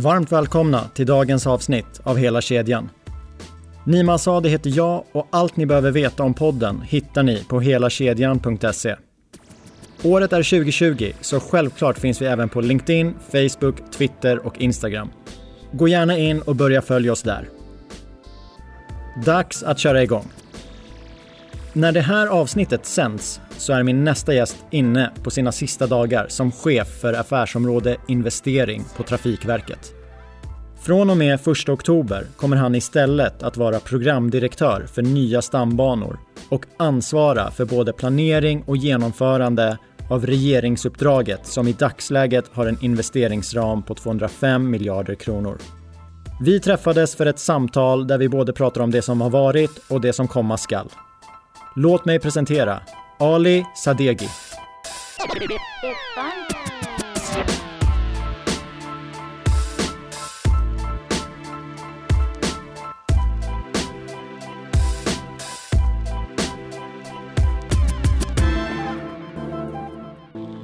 [0.00, 2.90] Varmt välkomna till dagens avsnitt av Hela kedjan.
[3.84, 8.96] Nima Asadi heter jag och allt ni behöver veta om podden hittar ni på helakedjan.se.
[10.02, 15.10] Året är 2020, så självklart finns vi även på LinkedIn, Facebook, Twitter och Instagram.
[15.72, 17.48] Gå gärna in och börja följa oss där.
[19.24, 20.28] Dags att köra igång.
[21.72, 26.26] När det här avsnittet sänds så är min nästa gäst inne på sina sista dagar
[26.28, 29.99] som chef för affärsområde investering på Trafikverket.
[30.82, 36.64] Från och med 1 oktober kommer han istället att vara programdirektör för nya stambanor och
[36.76, 39.78] ansvara för både planering och genomförande
[40.10, 45.58] av regeringsuppdraget som i dagsläget har en investeringsram på 205 miljarder kronor.
[46.40, 50.00] Vi träffades för ett samtal där vi både pratar om det som har varit och
[50.00, 50.88] det som komma skall.
[51.76, 52.80] Låt mig presentera
[53.18, 54.28] Ali Sadeghi.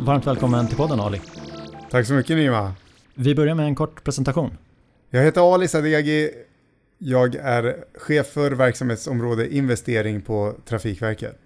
[0.07, 1.21] Varmt välkommen till podden Ali.
[1.91, 2.75] Tack så mycket Nima.
[3.15, 4.59] Vi börjar med en kort presentation.
[5.11, 6.31] Jag heter Ali Sadeghi.
[6.99, 11.39] Jag är chef för verksamhetsområde investering på Trafikverket.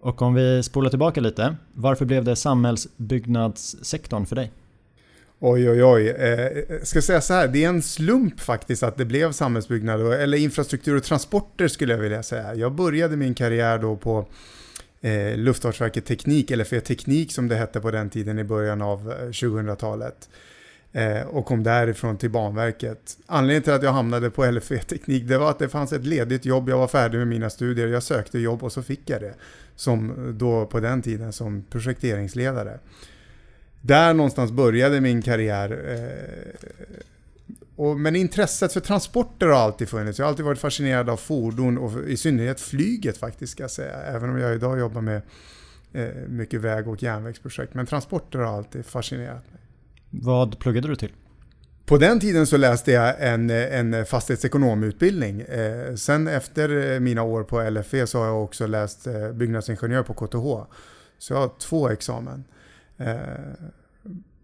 [0.00, 4.52] Och om vi spolar tillbaka lite, varför blev det samhällsbyggnadssektorn för dig?
[5.38, 6.08] Oj, oj, oj.
[6.08, 6.48] Eh,
[6.82, 10.96] ska säga så här, det är en slump faktiskt att det blev samhällsbyggnad, eller infrastruktur
[10.96, 12.54] och transporter skulle jag vilja säga.
[12.54, 14.26] Jag började min karriär då på
[15.06, 19.10] eh, Luftfartsverket Teknik, eller för Teknik som det hette på den tiden i början av
[19.10, 20.28] eh, 2000-talet.
[20.92, 23.18] Eh, och kom därifrån till Banverket.
[23.26, 26.44] Anledningen till att jag hamnade på LFV Teknik det var att det fanns ett ledigt
[26.44, 29.34] jobb, jag var färdig med mina studier, jag sökte jobb och så fick jag det.
[29.76, 32.78] Som eh, då på den tiden som projekteringsledare.
[33.80, 35.70] Där någonstans började min karriär.
[35.88, 36.66] Eh,
[37.76, 40.18] och, men intresset för transporter har alltid funnits.
[40.18, 44.02] Jag har alltid varit fascinerad av fordon och i synnerhet flyget faktiskt ska jag säga.
[44.02, 45.22] Även om jag idag jobbar med
[45.92, 47.74] eh, mycket väg och järnvägsprojekt.
[47.74, 49.60] Men transporter har alltid fascinerat mig.
[50.10, 51.12] Vad pluggade du till?
[51.86, 55.40] På den tiden så läste jag en, en fastighetsekonomutbildning.
[55.40, 60.14] Eh, sen efter mina år på LFV så har jag också läst eh, byggnadsingenjör på
[60.14, 60.72] KTH.
[61.18, 62.44] Så jag har två examen.
[62.98, 63.16] Eh,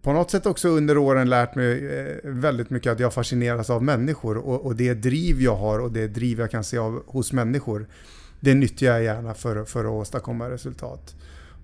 [0.02, 3.82] på något sätt också under åren lärt mig eh, väldigt mycket att jag fascineras av
[3.82, 7.32] människor och, och, det driv jag har och det driv jag kan se av, hos
[7.32, 7.86] människor
[8.40, 11.14] det nyttjar jag gärna för, för att åstadkomma resultat.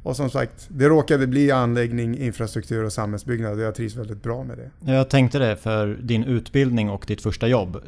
[0.02, 4.44] Och som sagt, det råkade bli anläggning, infrastruktur och samhällsbyggnad och jag trivs väldigt bra
[4.44, 4.92] med det.
[4.92, 7.82] Jag tänkte det för din utbildning och ditt första jobb.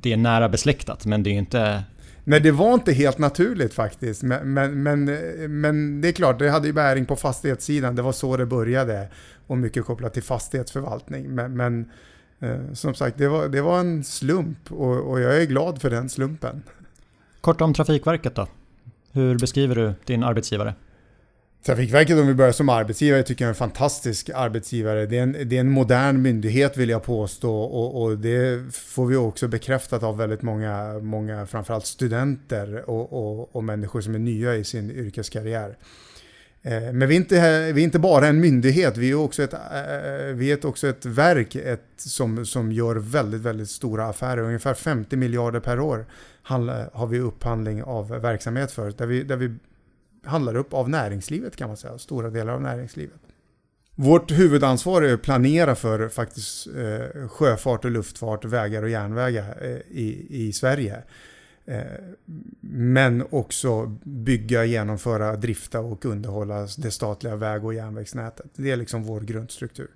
[0.00, 1.84] Det är nära besläktat men det är inte...
[2.28, 4.22] Nej, det var inte helt naturligt faktiskt.
[4.22, 5.04] Men, men, men,
[5.60, 7.96] men det är klart, det hade ju bäring på fastighetssidan.
[7.96, 9.08] Det var så det började.
[9.46, 11.34] Och mycket kopplat till fastighetsförvaltning.
[11.34, 11.90] Men, men
[12.40, 15.90] eh, som sagt, det var, det var en slump och, och jag är glad för
[15.90, 16.62] den slumpen.
[17.40, 18.46] Kort om Trafikverket då.
[19.12, 20.74] Hur beskriver du din arbetsgivare?
[21.66, 25.06] Trafikverket om vi börjar som arbetsgivare tycker jag är en fantastisk arbetsgivare.
[25.06, 29.06] Det är en, det är en modern myndighet vill jag påstå och, och, det får
[29.06, 34.18] vi också bekräftat av väldigt många, många framförallt studenter och, och, och människor som är
[34.18, 35.76] nya i sin yrkeskarriär.
[36.62, 39.52] Eh, men vi är, inte, vi är inte bara en myndighet, vi är också ett,
[39.52, 44.42] eh, eh, vi är också ett verk ett, som, som gör väldigt, väldigt stora affärer.
[44.42, 46.06] Ungefär 50 miljarder per år
[46.92, 48.90] har vi upphandling av verksamhet för.
[48.90, 49.54] Där vi, där vi
[50.26, 53.20] handlar upp av näringslivet kan man säga, stora delar av näringslivet.
[53.94, 59.96] Vårt huvudansvar är att planera för faktiskt eh, sjöfart och luftfart, vägar och järnvägar eh,
[59.96, 61.02] i, i Sverige.
[61.66, 61.82] Eh,
[62.70, 68.50] men också bygga, genomföra, drifta och underhålla det statliga väg och järnvägsnätet.
[68.56, 69.88] Det är liksom vår grundstruktur.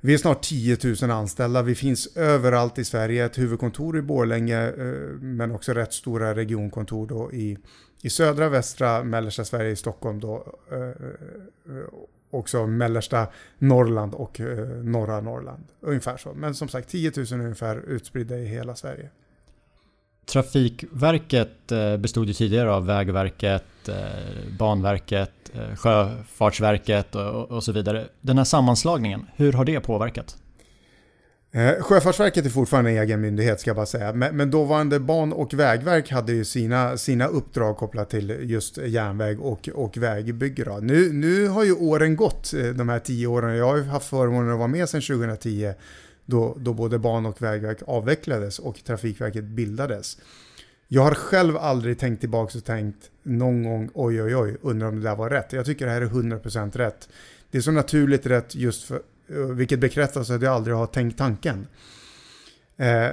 [0.00, 1.62] Vi är snart 10 000 anställda.
[1.62, 3.24] Vi finns överallt i Sverige.
[3.24, 4.84] Ett huvudkontor i Borlänge, eh,
[5.20, 7.58] men också rätt stora regionkontor då i
[8.04, 11.84] i södra, västra, mellersta Sverige, i Stockholm då, eh, eh,
[12.30, 13.26] också mellersta
[13.58, 15.64] Norrland och eh, norra Norrland.
[15.80, 16.34] Ungefär så.
[16.34, 19.10] Men som sagt 10 000 ungefär utspridda i hela Sverige.
[20.26, 23.96] Trafikverket eh, bestod ju tidigare av Vägverket, eh,
[24.58, 25.32] Banverket,
[25.76, 28.08] Sjöfartsverket och, och så vidare.
[28.20, 30.36] Den här sammanslagningen, hur har det påverkat?
[31.56, 34.12] Eh, Sjöfartsverket är fortfarande en egen myndighet ska jag bara säga.
[34.12, 39.40] Men, men dåvarande Ban och Vägverk hade ju sina, sina uppdrag kopplat till just järnväg
[39.40, 40.80] och, och vägbygge.
[40.80, 43.56] Nu, nu har ju åren gått, eh, de här tio åren.
[43.56, 45.72] Jag har ju haft förmånen att vara med sedan 2010
[46.26, 50.18] då, då både Ban och Vägverk avvecklades och Trafikverket bildades.
[50.88, 54.96] Jag har själv aldrig tänkt tillbaka och tänkt någon gång oj oj oj, undrar om
[54.96, 55.52] det där var rätt.
[55.52, 57.08] Jag tycker det här är 100% rätt.
[57.50, 61.18] Det är så naturligt rätt just för Eh, vilket bekräftas att jag aldrig har tänkt
[61.18, 61.66] tanken.
[62.76, 63.10] Eh,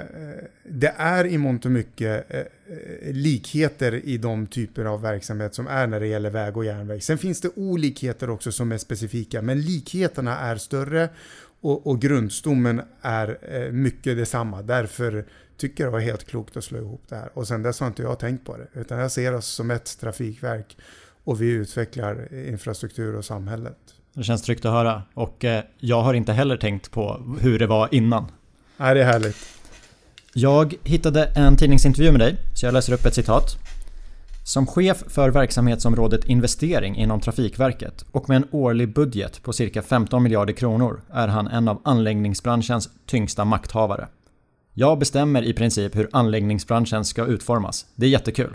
[0.64, 2.44] det är i mångt och mycket eh,
[3.14, 7.04] likheter i de typer av verksamhet som är när det gäller väg och järnväg.
[7.04, 11.10] Sen finns det olikheter också som är specifika, men likheterna är större
[11.62, 14.62] och, och grundstommen är mycket detsamma.
[14.62, 15.26] Därför
[15.58, 17.30] tycker jag det var helt klokt att slå ihop det här.
[17.34, 20.00] Och sen dess har inte jag tänkt på det, utan jag ser oss som ett
[20.00, 20.78] trafikverk
[21.24, 23.78] och vi utvecklar infrastruktur och samhället.
[24.14, 25.46] Det känns tryggt att höra och
[25.80, 28.26] jag har inte heller tänkt på hur det var innan.
[28.78, 29.38] Nej, det är härligt.
[30.34, 33.58] Jag hittade en tidningsintervju med dig, så jag läser upp ett citat.
[34.44, 40.24] Som chef för verksamhetsområdet investering inom Trafikverket och med en årlig budget på cirka 15
[40.24, 44.08] miljarder kronor är han en av anläggningsbranschens tyngsta makthavare.
[44.74, 47.86] Jag bestämmer i princip hur anläggningsbranschen ska utformas.
[47.96, 48.54] Det är jättekul.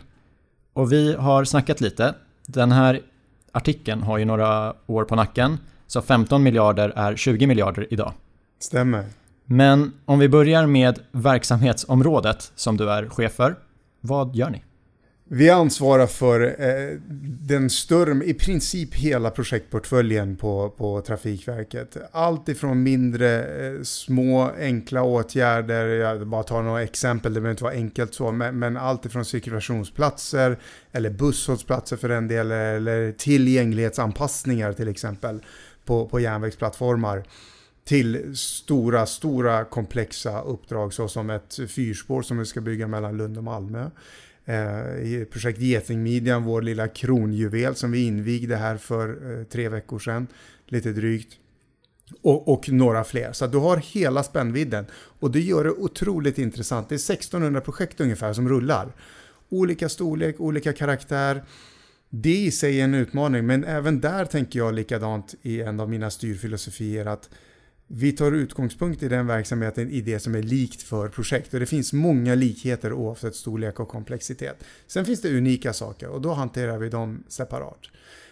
[0.73, 2.15] Och vi har snackat lite.
[2.47, 3.01] Den här
[3.57, 5.59] artikeln har ju några år på nacken.
[5.87, 8.13] Så 15 miljarder är 20 miljarder idag.
[8.59, 9.05] Stämmer.
[9.45, 13.57] Men om vi börjar med verksamhetsområdet som du är chef för.
[14.01, 14.63] Vad gör ni?
[15.29, 16.99] Vi ansvarar för eh,
[17.41, 21.97] den större, i princip hela projektportföljen på, på Trafikverket.
[22.13, 27.65] Allt ifrån mindre, eh, små, enkla åtgärder, jag bara tar några exempel, det behöver inte
[27.65, 30.59] vara enkelt så, men, men allt ifrån cirkulationsplatser,
[30.93, 35.41] eller busshållplatser för den delen, eller tillgänglighetsanpassningar till exempel
[35.85, 37.25] på, på järnvägsplattformar
[37.85, 43.45] till stora, stora komplexa uppdrag såsom ett fyrspår som vi ska bygga mellan Lund och
[43.45, 43.91] Malmö.
[44.49, 50.27] Eh, projekt Getingmidjan, vår lilla kronjuvel som vi invigde här för eh, tre veckor sedan,
[50.67, 51.35] lite drygt.
[52.23, 53.33] Och, och, några fler.
[53.33, 54.87] Så du har hela spännvidden.
[54.93, 56.89] Och det gör det otroligt intressant.
[56.89, 58.93] Det är 1600 projekt ungefär som rullar.
[59.49, 61.45] Olika storlek, olika karaktär.
[62.11, 65.91] Det i sig är en utmaning, men även där tänker jag likadant i en av
[65.91, 67.31] mina styrfilosofier att
[67.89, 71.67] vi tar utgångspunkt i den verksamheten i det som är likt för projekt och det
[71.67, 74.65] finns många likheter oavsett storlek och komplexitet.
[74.87, 77.81] Sen finns det unika saker och då hanterar vi dem separat.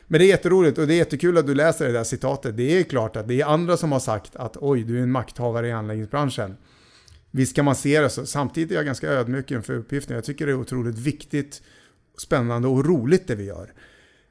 [0.07, 2.57] Men det är jätteroligt och det är jättekul att du läser det där citatet.
[2.57, 5.11] Det är klart att det är andra som har sagt att oj, du är en
[5.11, 6.57] makthavare i anläggningsbranschen.
[7.31, 8.27] Visst kan man se det så.
[8.27, 10.15] Samtidigt är jag ganska ödmjuk inför uppgiften.
[10.15, 11.63] Jag tycker det är otroligt viktigt,
[12.19, 13.73] spännande och roligt det vi gör.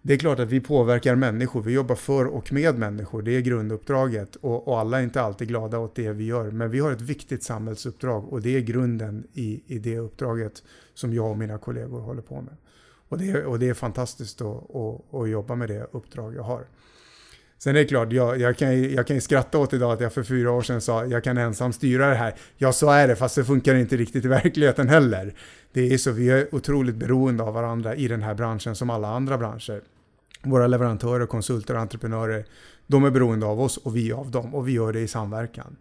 [0.05, 3.41] Det är klart att vi påverkar människor, vi jobbar för och med människor, det är
[3.41, 6.51] grunduppdraget och, och, alla är inte alltid glada åt det vi gör.
[6.51, 10.63] Men vi har ett viktigt samhällsuppdrag och det är grunden i, i det uppdraget
[10.93, 12.53] som jag och mina kollegor håller på med.
[13.09, 16.65] Och det, och det är fantastiskt att, att, att jobba med det uppdrag jag har.
[17.57, 20.13] Sen är det klart, jag, jag, kan, jag kan ju skratta åt idag att jag
[20.13, 22.35] för fyra år sedan sa jag kan ensam styra det här.
[22.57, 25.33] Ja, så är det, fast det funkar inte riktigt i verkligheten heller.
[25.73, 29.07] Det är så, vi är otroligt beroende av varandra i den här branschen som alla
[29.07, 29.81] andra branscher
[30.43, 32.45] våra leverantörer, konsulter och entreprenörer,
[32.87, 35.75] de är beroende av oss och vi av dem och vi gör det i samverkan.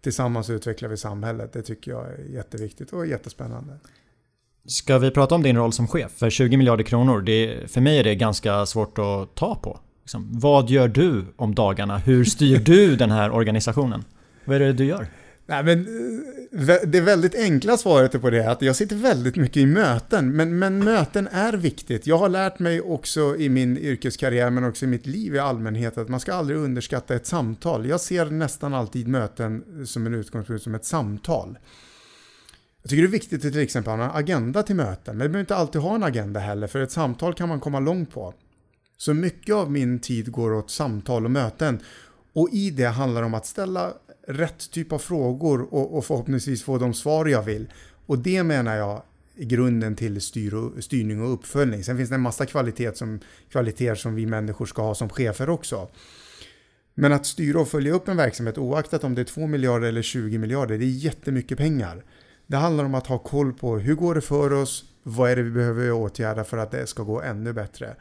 [0.00, 1.52] Tillsammans utvecklar vi samhället.
[1.52, 3.78] Det tycker jag är jätteviktigt och jättespännande.
[4.66, 6.12] Ska vi prata om din roll som chef?
[6.12, 9.80] För 20 miljarder kronor, det, för mig är det ganska svårt att ta på.
[10.02, 11.98] Liksom, vad gör du om dagarna?
[11.98, 14.04] Hur styr du den här organisationen?
[14.44, 15.06] Vad är det du gör?
[15.50, 15.78] Nej, men
[16.68, 20.36] eh, det väldigt enkla svaret på det är att jag sitter väldigt mycket i möten,
[20.36, 22.06] men, men möten är viktigt.
[22.06, 25.98] Jag har lärt mig också i min yrkeskarriär, men också i mitt liv i allmänhet,
[25.98, 27.86] att man ska aldrig underskatta ett samtal.
[27.86, 31.58] Jag ser nästan alltid möten som en utgångspunkt som ett samtal.
[32.82, 35.28] Jag tycker det är viktigt att till exempel ha en agenda till möten, men du
[35.28, 38.34] behöver inte alltid ha en agenda heller, för ett samtal kan man komma långt på.
[38.96, 41.80] Så mycket av min tid går åt samtal och möten.
[42.32, 43.92] Och i det handlar det om att ställa
[44.32, 47.72] rätt typ av frågor och, och förhoppningsvis få de svar jag vill.
[48.06, 49.02] Och det menar jag
[49.36, 51.84] är grunden till styr och, styrning och uppföljning.
[51.84, 53.20] Sen finns det en massa kvalitet som,
[53.50, 55.88] kvaliteter som vi människor ska ha som chefer också.
[56.94, 60.02] Men att styra och följa upp en verksamhet oaktat om det är 2 miljarder eller
[60.02, 62.04] 20 miljarder, det är jättemycket pengar.
[62.46, 65.42] Det handlar om att ha koll på hur går det för oss, vad är det
[65.42, 67.96] vi behöver åtgärda för att det ska gå ännu bättre.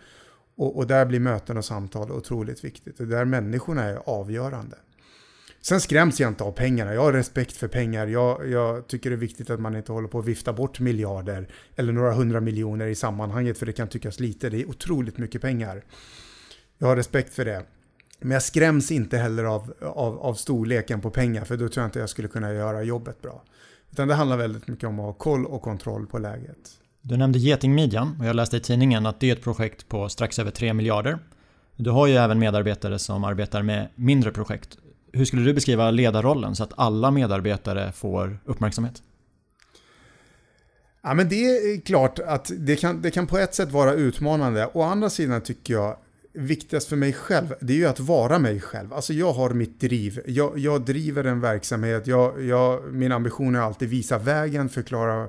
[0.55, 2.99] Och, och där blir möten och samtal otroligt viktigt.
[2.99, 4.77] Och där människorna är avgörande.
[5.69, 6.93] Sen skräms jag inte av pengarna.
[6.93, 8.07] Jag har respekt för pengar.
[8.07, 11.47] Jag, jag, tycker det är viktigt att man inte håller på att vifta bort miljarder
[11.75, 14.49] eller några hundra miljoner i sammanhanget för det kan tyckas lite.
[14.49, 15.83] Det är otroligt mycket pengar.
[16.77, 17.63] Jag har respekt för det.
[18.19, 21.87] Men jag skräms inte heller av, av, av storleken på pengar för då tror jag
[21.87, 23.43] inte jag skulle kunna göra jobbet bra.
[23.91, 26.69] Utan det handlar väldigt mycket om att ha koll och kontroll på läget.
[27.01, 30.39] Du nämnde Getingmidjan och jag läste i tidningen att det är ett projekt på strax
[30.39, 31.19] över 3 miljarder.
[31.75, 34.77] Du har ju även medarbetare som arbetar med mindre projekt.
[35.13, 39.03] Hur skulle du beskriva ledarrollen så att alla medarbetare får uppmärksamhet?
[41.01, 44.69] Ja, men det är klart att det kan, det kan på ett sätt vara utmanande.
[44.73, 45.97] Å andra sidan tycker jag
[46.33, 48.93] viktigast för mig själv, det är ju att vara mig själv.
[48.93, 50.21] Alltså jag har mitt driv.
[50.25, 52.07] Jag, jag driver en verksamhet.
[52.07, 55.27] Jag, jag, min ambition är alltid visa vägen, förklara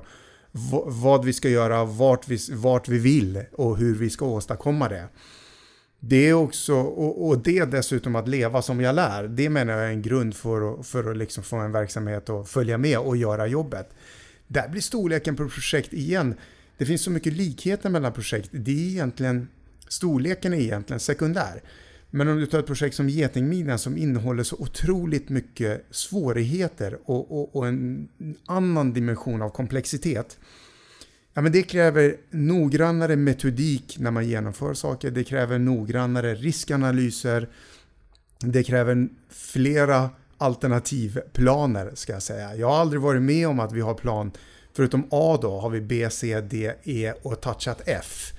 [0.85, 5.07] vad vi ska göra, vart vi, vart vi vill och hur vi ska åstadkomma det.
[6.03, 9.83] Det är också, och, och det dessutom att leva som jag lär, det menar jag
[9.83, 13.47] är en grund för, för att liksom få en verksamhet att följa med och göra
[13.47, 13.89] jobbet.
[14.47, 16.35] Där blir storleken på projekt igen,
[16.77, 19.47] det finns så mycket likheter mellan projekt, det är egentligen,
[19.87, 21.61] storleken är egentligen sekundär.
[22.09, 27.31] Men om du tar ett projekt som Getingmidjan som innehåller så otroligt mycket svårigheter och,
[27.31, 28.07] och, och en
[28.45, 30.39] annan dimension av komplexitet.
[31.33, 35.11] Ja, men det kräver noggrannare metodik när man genomför saker.
[35.11, 37.49] Det kräver noggrannare riskanalyser.
[38.39, 42.55] Det kräver flera alternativplaner ska jag säga.
[42.55, 44.31] Jag har aldrig varit med om att vi har plan,
[44.73, 48.31] förutom A då, har vi B, C, D, E och touchat F.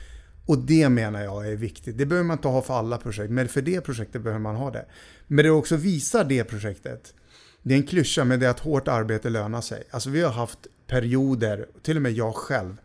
[0.46, 1.98] Och det menar jag är viktigt.
[1.98, 4.70] Det behöver man inte ha för alla projekt, men för det projektet behöver man ha
[4.70, 4.86] det.
[5.26, 7.14] Men det också visar det projektet,
[7.62, 9.82] det är en klyscha, men det är att hårt arbete lönar sig.
[9.90, 12.76] Alltså vi har haft perioder, till och med jag själv,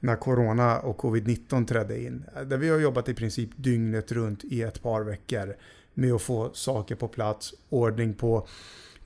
[0.00, 2.24] när corona och covid-19 trädde in.
[2.46, 5.56] Där vi har jobbat i princip dygnet runt i ett par veckor
[5.94, 8.46] med att få saker på plats, ordning på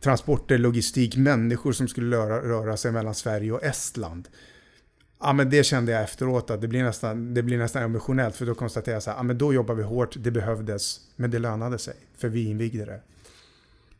[0.00, 4.28] transporter, logistik, människor som skulle röra, röra sig mellan Sverige och Estland.
[5.20, 8.46] Ja, men det kände jag efteråt att det blir nästan, det blir nästan emotionellt för
[8.46, 11.38] då konstaterar jag så här, ja, men då jobbar vi hårt, det behövdes, men det
[11.38, 13.00] lönade sig för vi invigde det.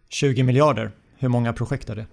[0.09, 2.07] 20 miljarder, hur många projekt är det?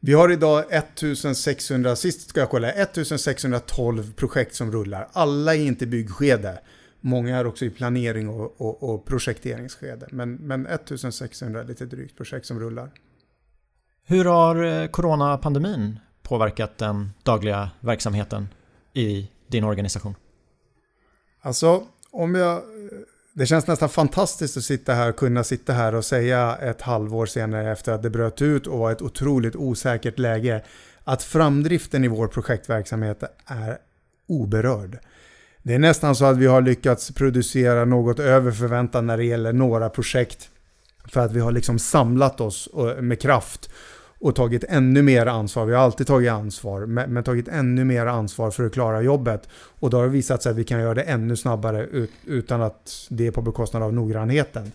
[0.00, 5.08] Vi har idag 1600, sist ska jag kolla, 1612 projekt som rullar.
[5.12, 6.60] Alla är inte byggskede.
[7.00, 10.06] Många är också i planering och, och, och projekteringsskede.
[10.10, 12.90] Men, men 1600 lite drygt projekt som rullar.
[14.06, 18.48] Hur har eh, coronapandemin påverkat den dagliga verksamheten
[18.94, 20.14] i din organisation?
[21.40, 22.62] Alltså, om jag...
[23.38, 27.72] Det känns nästan fantastiskt att sitta här, kunna sitta här och säga ett halvår senare
[27.72, 30.64] efter att det bröt ut och var ett otroligt osäkert läge
[31.04, 33.78] att framdriften i vår projektverksamhet är
[34.28, 34.98] oberörd.
[35.62, 39.52] Det är nästan så att vi har lyckats producera något över förväntan när det gäller
[39.52, 40.50] några projekt.
[41.12, 42.68] För att vi har liksom samlat oss
[43.00, 43.70] med kraft
[44.20, 45.66] och tagit ännu mer ansvar.
[45.66, 49.48] Vi har alltid tagit ansvar, men, tagit ännu mer ansvar för att klara jobbet.
[49.52, 53.06] Och då har det visat sig att vi kan göra det ännu snabbare utan att
[53.08, 54.72] det är på bekostnad av noggrannheten.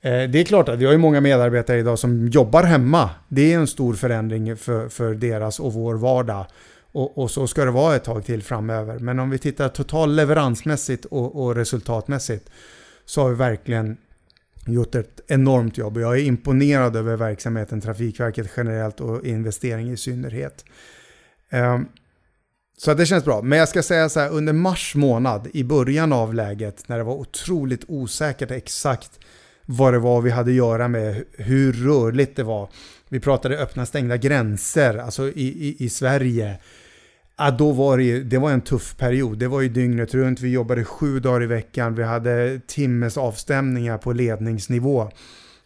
[0.00, 3.10] Eh, det är klart att vi har ju många medarbetare idag som jobbar hemma.
[3.28, 6.46] Det är en stor förändring för, för deras och vår vardag.
[6.92, 8.98] Och, och, så ska det vara ett tag till framöver.
[8.98, 12.50] Men om vi tittar total leveransmässigt och, och resultatmässigt
[13.04, 13.96] så har vi verkligen
[14.72, 15.98] gjort ett enormt jobb.
[15.98, 20.64] Jag är imponerad över verksamheten, Trafikverket generellt och investering i synnerhet.
[21.50, 21.86] Ehm,
[22.78, 23.42] så det känns bra.
[23.42, 27.04] Men jag ska säga så här, under mars månad i början av läget när det
[27.04, 29.20] var otroligt osäkert exakt
[29.66, 32.68] vad det var vi hade att göra med, hur rörligt det var.
[33.08, 35.32] Vi pratade öppna stängda gränser, alltså i,
[35.68, 36.58] i, i Sverige.
[37.36, 39.38] Ja, då var det, det var en tuff period.
[39.38, 40.40] Det var ju dygnet runt.
[40.40, 41.94] Vi jobbade sju dagar i veckan.
[41.94, 45.10] Vi hade timmes avstämningar på ledningsnivå.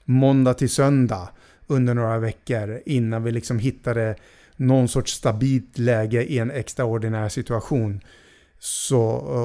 [0.05, 1.29] Måndag till söndag
[1.67, 4.17] under några veckor innan vi liksom hittade
[4.57, 8.01] någon sorts stabilt läge i en extraordinär situation.
[8.59, 9.01] Så,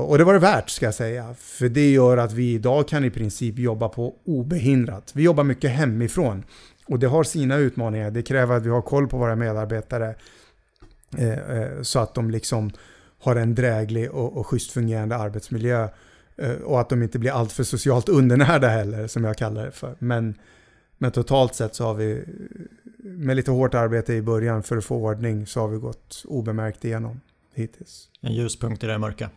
[0.08, 1.36] och det var det värt ska jag säga.
[1.40, 5.12] För det gör att vi idag kan i princip jobba på obehindrat.
[5.14, 6.44] Vi jobbar mycket hemifrån.
[6.86, 8.12] Och det har sina utmaningar.
[8.12, 10.16] Det kräver att vi har koll på våra medarbetare
[11.82, 12.72] så att de liksom
[13.20, 15.88] har en dräglig och, och schysst fungerande arbetsmiljö.
[16.38, 19.96] Eh, och att de inte blir alltför socialt undernärda heller, som jag kallar det för.
[20.00, 20.36] Men,
[20.98, 22.24] men totalt sett så har vi,
[22.98, 26.86] med lite hårt arbete i början för att få ordning, så har vi gått obemärkt
[26.86, 27.22] igenom
[27.54, 28.10] hittills.
[28.22, 29.30] En ljuspunkt i det mörka.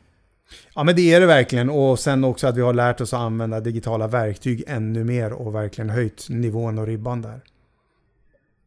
[0.74, 3.20] Ja men det är det verkligen och sen också att vi har lärt oss att
[3.20, 7.40] använda digitala verktyg ännu mer och verkligen höjt nivån och ribban där.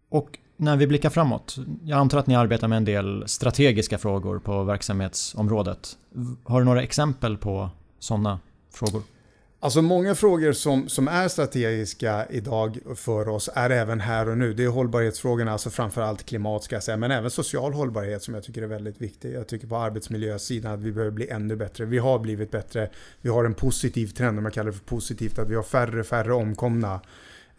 [0.09, 4.39] Och när vi blickar framåt, jag antar att ni arbetar med en del strategiska frågor
[4.39, 5.97] på verksamhetsområdet.
[6.43, 8.39] Har du några exempel på sådana
[8.73, 9.03] frågor?
[9.61, 14.53] Alltså många frågor som, som är strategiska idag för oss är även här och nu.
[14.53, 18.43] Det är hållbarhetsfrågorna, alltså framförallt klimat ska jag säga, men även social hållbarhet som jag
[18.43, 19.33] tycker är väldigt viktig.
[19.33, 21.85] Jag tycker på arbetsmiljösidan att vi behöver bli ännu bättre.
[21.85, 22.89] Vi har blivit bättre.
[23.21, 26.03] Vi har en positiv trend, om jag kallar det för positivt, att vi har färre
[26.03, 26.99] färre omkomna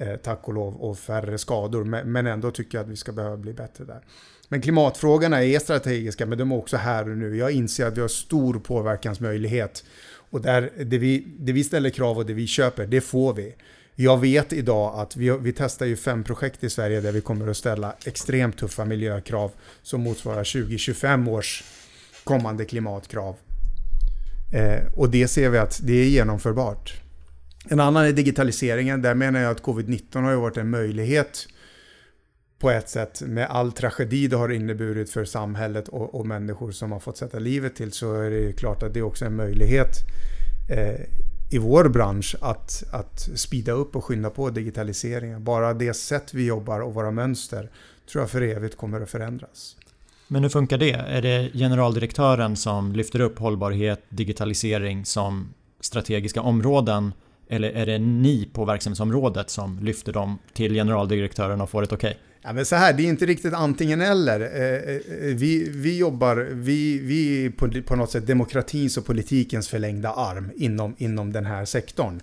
[0.01, 1.85] eh, tack och lov, och färre skador.
[1.85, 4.01] Men, men ändå tycker jag att vi ska behöva bli bättre där.
[4.49, 7.37] Men klimatfrågorna är strategiska, men de är också här och nu.
[7.37, 9.85] Jag inser att vi har stor påverkansmöjlighet.
[10.31, 13.55] Och där, det, vi, det vi ställer krav och det vi köper, det får vi.
[13.95, 17.49] Jag vet idag att vi, vi testar ju fem projekt i Sverige där vi kommer
[17.49, 19.51] att ställa extremt tuffa miljökrav
[19.83, 21.65] som motsvarar 20-25 års
[22.25, 23.37] kommande klimatkrav.
[24.53, 27.01] Eh, och det ser vi att det är genomförbart.
[27.69, 29.03] En annan är digitaliseringen.
[29.03, 31.47] Där menar jag att covid-19 har varit en möjlighet
[32.59, 36.93] på ett sätt med all tragedi det har inneburit för samhället och, och människor som
[36.93, 39.97] har fått sätta livet till så är det klart att det är också en möjlighet
[40.71, 41.01] eh,
[41.51, 45.45] i vår bransch att, att spida upp och skynda på digitaliseringen.
[45.45, 47.71] Bara det sätt vi jobbar och våra mönster
[48.13, 49.77] tror jag för evigt kommer att förändras.
[50.29, 50.93] Men hur funkar det?
[50.93, 57.13] Är det generaldirektören som lyfter upp hållbarhet, digitalisering som strategiska områden?
[57.53, 62.11] Eller är det ni på verksamhetsområdet som lyfter dem till generaldirektören och får ett okej?
[62.11, 62.21] Okay?
[62.43, 64.41] Ja, men så här, det är inte riktigt antingen eller.
[64.41, 69.69] Eh, eh, vi, vi jobbar, vi, vi är på, på något sätt demokratins och politikens
[69.69, 72.21] förlängda arm inom, inom den här sektorn.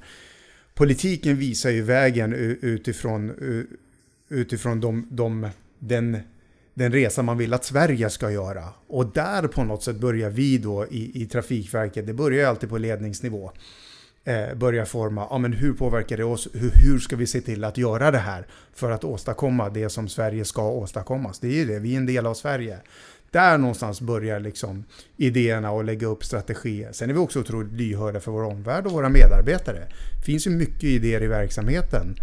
[0.74, 3.32] Politiken visar ju vägen utifrån,
[4.30, 6.18] utifrån de, de, den,
[6.74, 8.64] den resa man vill att Sverige ska göra.
[8.88, 12.70] Och där på något sätt börjar vi då i, i Trafikverket, det börjar ju alltid
[12.70, 13.52] på ledningsnivå
[14.28, 16.48] eh, börjar forma, ja men hur påverkar det oss?
[16.54, 20.08] Hur, hur ska vi se till att göra det här för att åstadkomma det som
[20.08, 21.40] Sverige ska åstadkommas?
[21.40, 22.78] Det är ju det, vi är en del av Sverige.
[23.32, 24.84] Där någonstans börjar liksom
[25.18, 26.92] idéerna och lägga upp strategier.
[26.92, 29.88] Sen är vi också otroligt lyhörda för vår omvärld och våra medarbetare.
[30.20, 32.16] Det finns ju mycket idéer i verksamheten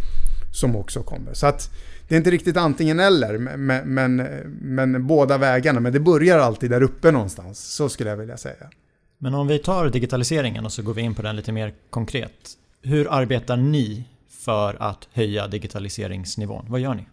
[0.53, 1.35] som också kommer.
[1.35, 1.71] Så att
[2.09, 4.17] det är inte riktigt antingen eller, men, men,
[4.61, 5.81] men båda vägarna.
[5.81, 8.71] Men det börjar alltid där uppe någonstans, så skulle jag vilja säga.
[9.19, 12.33] Men om vi tar digitaliseringen och så går vi in på den lite mer konkret.
[12.83, 16.67] Hur arbetar ni för att höja digitaliseringsnivån?
[16.69, 17.07] Vad gör ni?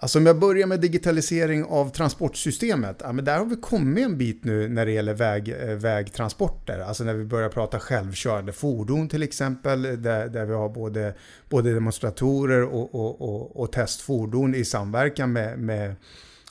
[0.00, 4.18] Alltså om jag börjar med digitalisering av transportsystemet, ja, men där har vi kommit en
[4.18, 6.80] bit nu när det gäller väg, eh, vägtransporter.
[6.80, 11.14] Alltså när vi börjar prata självkörande fordon till exempel, där, där vi har både,
[11.48, 15.94] både demonstratorer och, och, och, och testfordon i samverkan med, med,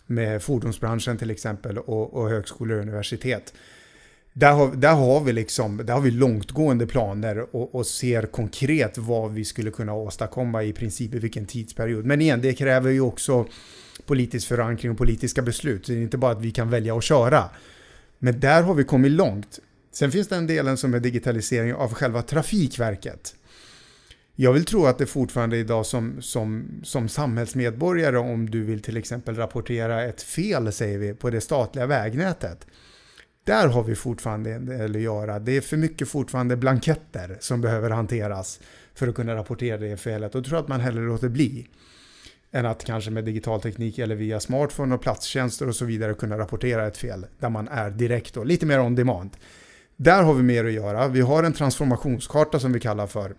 [0.05, 3.53] med fordonsbranschen till exempel och, och högskolor och universitet
[4.39, 8.97] där har, där har vi liksom, där har vi långtgående planer och, och, ser konkret
[8.97, 12.05] vad vi skulle kunna åstadkomma i princip i vilken tidsperiod.
[12.05, 13.45] Men igen, det kräver ju också
[14.05, 15.87] politisk förankring och politiska beslut.
[15.87, 17.43] Det är inte bara att vi kan välja att köra.
[18.19, 19.59] Men där har vi kommit långt.
[19.91, 23.35] Sen finns det en delen som är digitalisering av själva Trafikverket.
[24.35, 28.97] Jag vill tro att det fortfarande idag som, som, som samhällsmedborgare om du vill till
[28.97, 32.67] exempel rapportera ett fel, säger vi, på det statliga vägnätet
[33.47, 35.39] där har vi fortfarande en del att göra.
[35.39, 38.59] Det är för mycket fortfarande blanketter som behöver hanteras
[38.93, 40.35] för att kunna rapportera det felet.
[40.35, 41.67] Och tror att man hellre låter bli
[42.51, 46.37] än att kanske med digital teknik eller via smartphone och platstjänster och så vidare kunna
[46.37, 49.29] rapportera ett fel där man är direkt och lite mer on demand.
[49.95, 51.07] Där har vi mer att göra.
[51.07, 53.35] Vi har en transformationskarta som vi kallar för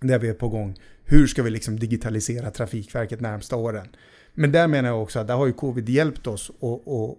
[0.00, 0.76] där vi är på gång.
[1.04, 3.88] Hur ska vi liksom digitalisera Trafikverket närmsta åren?
[4.34, 6.50] Men där menar jag också att där har ju covid hjälpt oss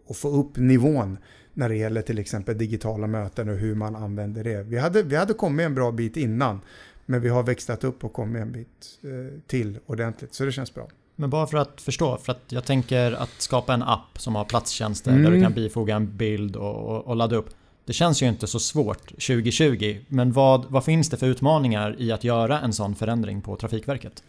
[0.09, 1.17] att få upp nivån
[1.53, 4.63] när det gäller till exempel digitala möten och hur man använder det.
[4.63, 6.61] Vi hade, vi hade kommit en bra bit innan,
[7.05, 10.73] men vi har växlat upp och kommit en bit eh, till ordentligt, så det känns
[10.73, 10.87] bra.
[11.15, 14.45] Men bara för att förstå, för att jag tänker att skapa en app som har
[14.45, 15.23] platstjänster mm.
[15.23, 17.49] där du kan bifoga en bild och, och, och, ladda upp.
[17.85, 22.11] Det känns ju inte så svårt 2020, men vad, vad finns det för utmaningar i
[22.11, 24.23] att göra en sån förändring på Trafikverket?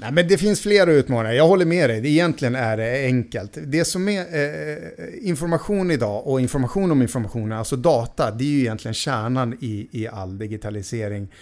[0.00, 1.34] Nej, men det finns flera utmaningar.
[1.34, 2.06] Jag håller med dig.
[2.06, 3.58] Egentligen är det enkelt.
[3.66, 8.48] Det som är eh, eh, information idag och information om information, alltså data, det är
[8.48, 11.32] ju egentligen kärnan i, i all digitalisering.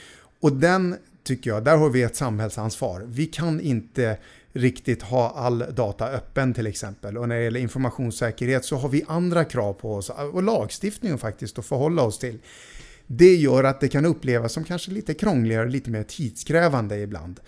[0.41, 3.03] Och den tycker jag, där har vi ett samhällsansvar.
[3.07, 4.17] Vi kan inte
[4.53, 7.19] riktigt ha all data öppen till exempel.
[7.19, 11.59] Och när det gäller informationssäkerhet så har vi andra krav på oss och lagstiftningen faktiskt
[11.59, 12.39] att förhålla oss till.
[13.07, 17.41] Det gör att det kan upplevas som kanske lite krångligare, lite mer tidskrävande ibland.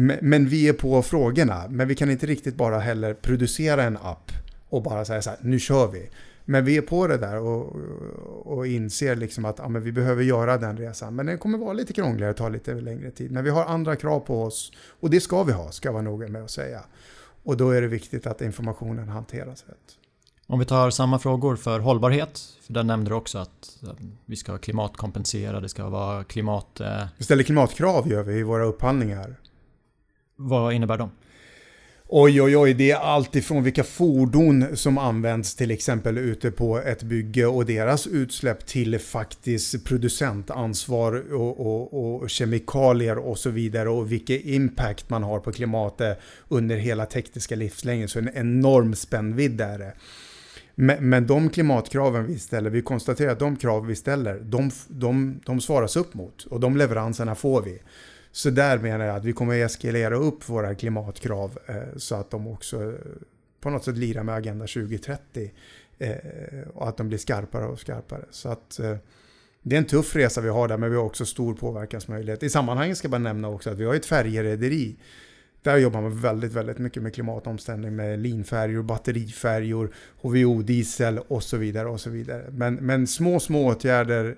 [0.00, 1.64] Men vi är på frågorna.
[1.68, 4.32] Men vi kan inte riktigt bara heller producera en app
[4.68, 6.10] och bara säga så här, nu kör vi.
[6.44, 7.76] Men vi är på det där och,
[8.44, 11.14] och inser liksom att ja, men vi behöver göra den resan.
[11.14, 13.30] Men den kommer vara lite krångligare och ta lite längre tid.
[13.30, 16.02] Men vi har andra krav på oss och det ska vi ha, ska jag vara
[16.02, 16.80] noga med att säga.
[17.44, 19.98] Och då är det viktigt att informationen hanteras rätt.
[20.46, 23.78] Om vi tar samma frågor för hållbarhet, för där nämnde du också att
[24.26, 26.80] vi ska klimatkompensera, det ska vara klimat...
[26.80, 29.36] Eh, vi ställer klimatkrav gör vi i våra upphandlingar.
[30.40, 31.10] Vad innebär de?
[32.10, 36.78] Oj, oj, oj, det är allt ifrån vilka fordon som används till exempel ute på
[36.78, 43.88] ett bygge och deras utsläpp till faktiskt producentansvar och, och, och kemikalier och så vidare
[43.88, 48.08] och vilken impact man har på klimatet under hela tekniska livslängden.
[48.08, 49.92] Så en enorm spännvidd är det.
[50.74, 55.40] Men, men de klimatkraven vi ställer, vi konstaterar att de krav vi ställer, de, de,
[55.46, 57.78] de svaras upp mot och de leveranserna får vi.
[58.38, 62.30] Så där menar jag att vi kommer att eskalera upp våra klimatkrav eh, så att
[62.30, 62.92] de också eh,
[63.60, 65.50] på något sätt lirar med Agenda 2030
[65.98, 66.12] eh,
[66.74, 68.24] och att de blir skarpare och skarpare.
[68.30, 68.96] Så att eh,
[69.62, 72.42] det är en tuff resa vi har där, men vi har också stor påverkansmöjlighet.
[72.42, 74.96] I sammanhanget ska jag bara nämna också att vi har ett färjerederi.
[75.62, 81.88] Där jobbar man väldigt, väldigt mycket med klimatomställning med linfärjor, batterifärjor, HVO-diesel och så vidare.
[81.88, 82.44] och så vidare.
[82.50, 84.36] Men, men små, små åtgärder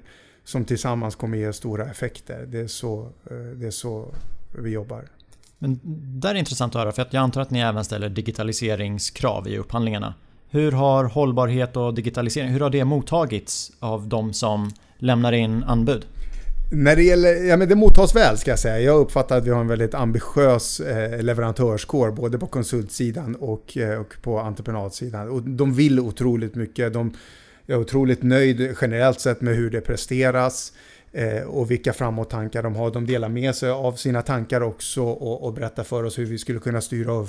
[0.51, 2.47] som tillsammans kommer ge stora effekter.
[2.49, 4.15] Det är så, eh, det är så
[4.59, 5.05] vi jobbar.
[5.59, 5.81] Men
[6.21, 10.15] det är intressant att höra för jag antar att ni även ställer digitaliseringskrav i upphandlingarna.
[10.49, 16.07] Hur har hållbarhet och digitalisering, hur har det mottagits av de som lämnar in anbud?
[16.73, 18.81] När det gäller, ja men det mottas väl ska jag säga.
[18.81, 24.01] Jag uppfattar att vi har en väldigt ambitiös eh, leverantörskår både på konsultsidan och, eh,
[24.01, 25.29] och på entreprenadsidan.
[25.29, 26.93] Och de vill otroligt mycket.
[26.93, 27.15] De
[27.71, 30.73] jag är otroligt nöjd generellt sett med hur det presteras
[31.13, 32.91] eh, och vilka framåttankar de har.
[32.91, 36.39] De delar med sig av sina tankar också och, och berättar för oss hur vi
[36.39, 37.27] skulle kunna styra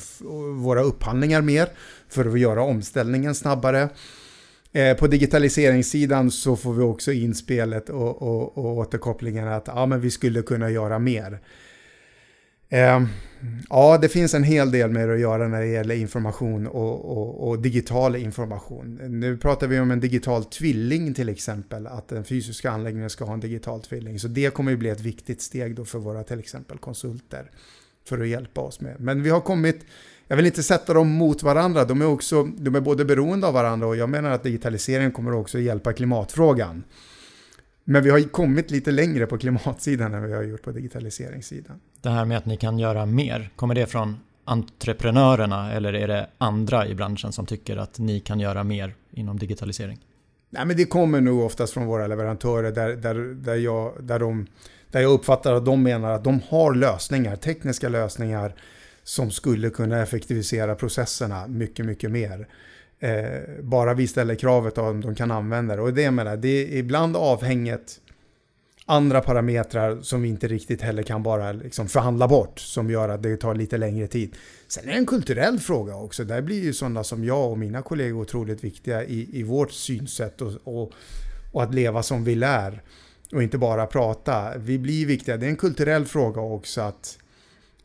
[0.62, 1.68] våra upphandlingar mer
[2.10, 3.90] för att göra omställningen snabbare.
[4.72, 10.02] Eh, på digitaliseringssidan så får vi också inspelet och, och, och återkopplingen att ja, men
[10.02, 11.40] vi skulle kunna göra mer.
[12.74, 13.04] Eh,
[13.70, 17.50] ja, det finns en hel del mer att göra när det gäller information och, och,
[17.50, 19.00] och, digital information.
[19.20, 23.34] Nu pratar vi om en digital tvilling till exempel, att den fysiska anläggningen ska ha
[23.34, 24.20] en digital tvilling.
[24.20, 27.52] Så det kommer ju bli ett viktigt steg då för våra till exempel konsulter
[28.08, 28.96] för att hjälpa oss med.
[29.00, 29.86] Men vi har kommit
[30.28, 31.86] jag vill inte sätta dem mot varandra.
[31.86, 35.34] De är, också, de är både beroende av varandra och jag menar att digitaliseringen kommer
[35.34, 36.84] också hjälpa klimatfrågan.
[37.84, 41.80] Men vi har kommit lite längre på klimatsidan än vi har gjort på digitaliseringssidan.
[42.02, 46.28] Det här med att ni kan göra mer, kommer det från entreprenörerna eller är det
[46.38, 50.00] andra i branschen som tycker att ni kan göra mer inom digitalisering?
[50.50, 54.48] Nej, men det kommer nog oftast från våra leverantörer där, där, där, jag, där, de,
[54.92, 58.56] där jag uppfattar att de menar att de har lösningar, tekniska lösningar
[59.04, 62.48] som skulle kunna effektivisera processerna mycket, mycket mer.
[63.04, 65.82] Eh, bara vi ställer kravet om de kan använda det.
[65.82, 68.00] Och det jag menar, det är ibland avhänget
[68.86, 73.24] andra parametrar som vi inte riktigt heller kan bara liksom förhandla bort som gör att
[73.24, 74.36] det tar lite längre tid.
[74.68, 76.24] Sen är det en kulturell fråga också.
[76.24, 80.42] Där blir ju sådana som jag och mina kollegor otroligt viktiga i, i vårt synsätt
[80.42, 80.92] och, och,
[81.52, 82.82] och att leva som vi lär
[83.32, 84.58] och inte bara prata.
[84.58, 85.38] Vi blir viktiga.
[85.38, 87.18] Det är en kulturell fråga också att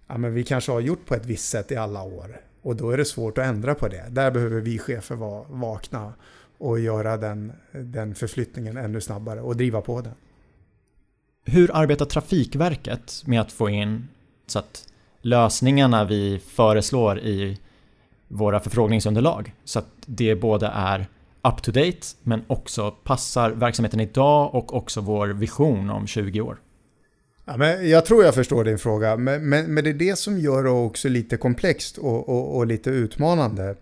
[0.07, 2.41] ja, men vi kanske har gjort på ett visst sätt i alla år.
[2.67, 4.05] Och då är det svårt att ändra på det.
[4.11, 6.13] Där behöver vi chefer vara vakna
[6.59, 10.15] och göra den, den förflyttningen ännu snabbare och driva på den.
[11.45, 14.09] Hur arbetar Trafikverket med att få in
[14.47, 14.89] så att
[15.23, 17.59] lösningarna vi föreslår i
[18.29, 21.07] våra förfrågningsunderlag så att det både är
[21.43, 26.59] up to date men också passar verksamheten idag och också vår vision om 20 år?
[27.49, 30.39] Ja, men jag tror jag förstår din fråga, men, men, men det är det som
[30.39, 33.77] gör det också lite komplext och, och, och, lite utmanande.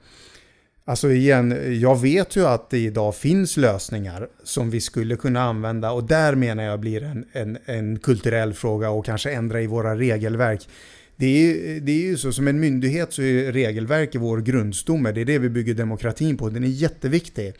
[0.84, 5.90] Alltså igen, jag vet ju att det idag finns lösningar som vi skulle kunna använda
[5.90, 9.96] och där menar jag blir en, en, en kulturell fråga och kanske ändra i våra
[9.96, 10.68] regelverk.
[11.16, 15.20] Det är, det är ju så, som en myndighet så är regelverk vår grundstomme, det
[15.20, 17.54] är det vi bygger demokratin på, den är jätteviktig.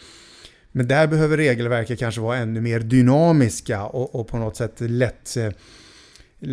[0.72, 5.36] Men där behöver regelverket kanske vara ännu mer dynamiska och, och på något sätt lätt
[5.36, 5.50] eh,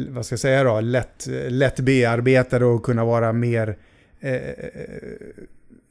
[0.09, 3.77] vad ska jag säga då, lätt, lätt bearbetade och kunna vara mer
[4.19, 4.39] eh,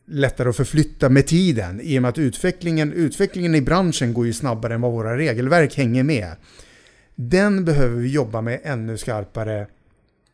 [0.06, 1.80] lättare att förflytta med tiden.
[1.80, 5.76] I och med att utvecklingen, utvecklingen i branschen går ju snabbare än vad våra regelverk
[5.76, 6.36] hänger med.
[7.14, 9.66] Den behöver vi jobba med ännu skarpare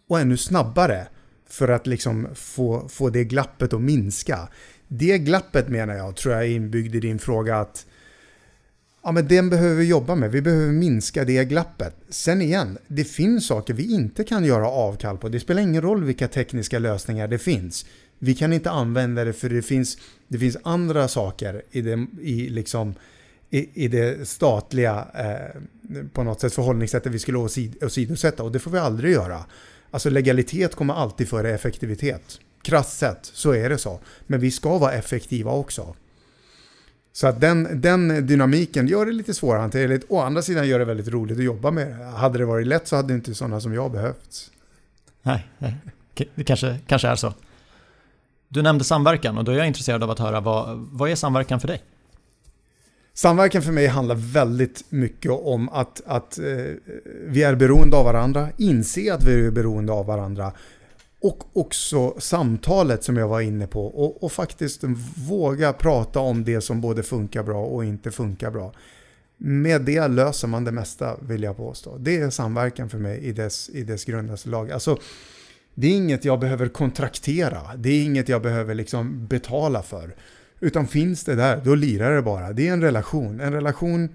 [0.08, 1.06] och ännu snabbare
[1.48, 4.48] för att liksom få, få det glappet att minska.
[4.88, 7.86] Det glappet menar jag, tror jag är inbyggd i din fråga att
[9.06, 10.30] Ja, men den behöver vi jobba med.
[10.30, 11.96] Vi behöver minska det glappet.
[12.08, 15.28] Sen igen, det finns saker vi inte kan göra avkall på.
[15.28, 17.86] Det spelar ingen roll vilka tekniska lösningar det finns.
[18.18, 22.48] Vi kan inte använda det för det finns, det finns andra saker i det, i
[22.48, 22.94] liksom,
[23.50, 25.60] i, i det statliga eh,
[26.12, 27.38] på något sätt förhållningssättet vi skulle
[27.82, 29.44] åsidosätta och det får vi aldrig göra.
[29.90, 32.40] Alltså legalitet kommer alltid före effektivitet.
[32.62, 34.00] Krasst sett så är det så.
[34.26, 35.94] Men vi ska vara effektiva också.
[37.16, 40.04] Så att den, den dynamiken gör det lite svårhanterligt.
[40.08, 42.04] Å andra sidan gör det väldigt roligt att jobba med det.
[42.04, 44.50] Hade det varit lätt så hade inte sådana som jag behövts.
[45.22, 45.48] Nej,
[46.34, 47.34] det kanske, kanske är så.
[48.48, 51.60] Du nämnde samverkan och då är jag intresserad av att höra vad, vad är samverkan
[51.60, 51.82] för dig?
[53.14, 56.44] Samverkan för mig handlar väldigt mycket om att, att eh,
[57.26, 60.52] vi är beroende av varandra, inse att vi är beroende av varandra
[61.20, 64.84] och också samtalet som jag var inne på och, och, faktiskt
[65.28, 68.72] våga prata om det som både funkar bra och inte funkar bra.
[69.36, 71.96] Med det löser man det mesta vill jag påstå.
[71.98, 74.70] Det är samverkan för mig i dess, i dess grundaste lag.
[74.70, 74.98] Alltså,
[75.74, 77.76] det är inget jag behöver kontraktera.
[77.76, 80.14] Det är inget jag behöver liksom betala för.
[80.60, 82.52] Utan finns det där, då lirar det bara.
[82.52, 83.40] Det är en relation.
[83.40, 84.08] En relation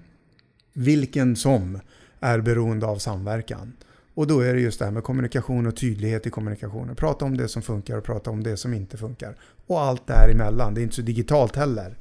[0.72, 1.80] vilken som
[2.20, 3.72] är beroende av samverkan.
[4.14, 6.96] Och då är det just det här med kommunikation och tydlighet i kommunikationen.
[6.96, 9.36] Prata om det som funkar och prata om det som inte funkar.
[9.66, 10.74] Och allt däremellan.
[10.74, 11.96] Det är inte så digitalt heller.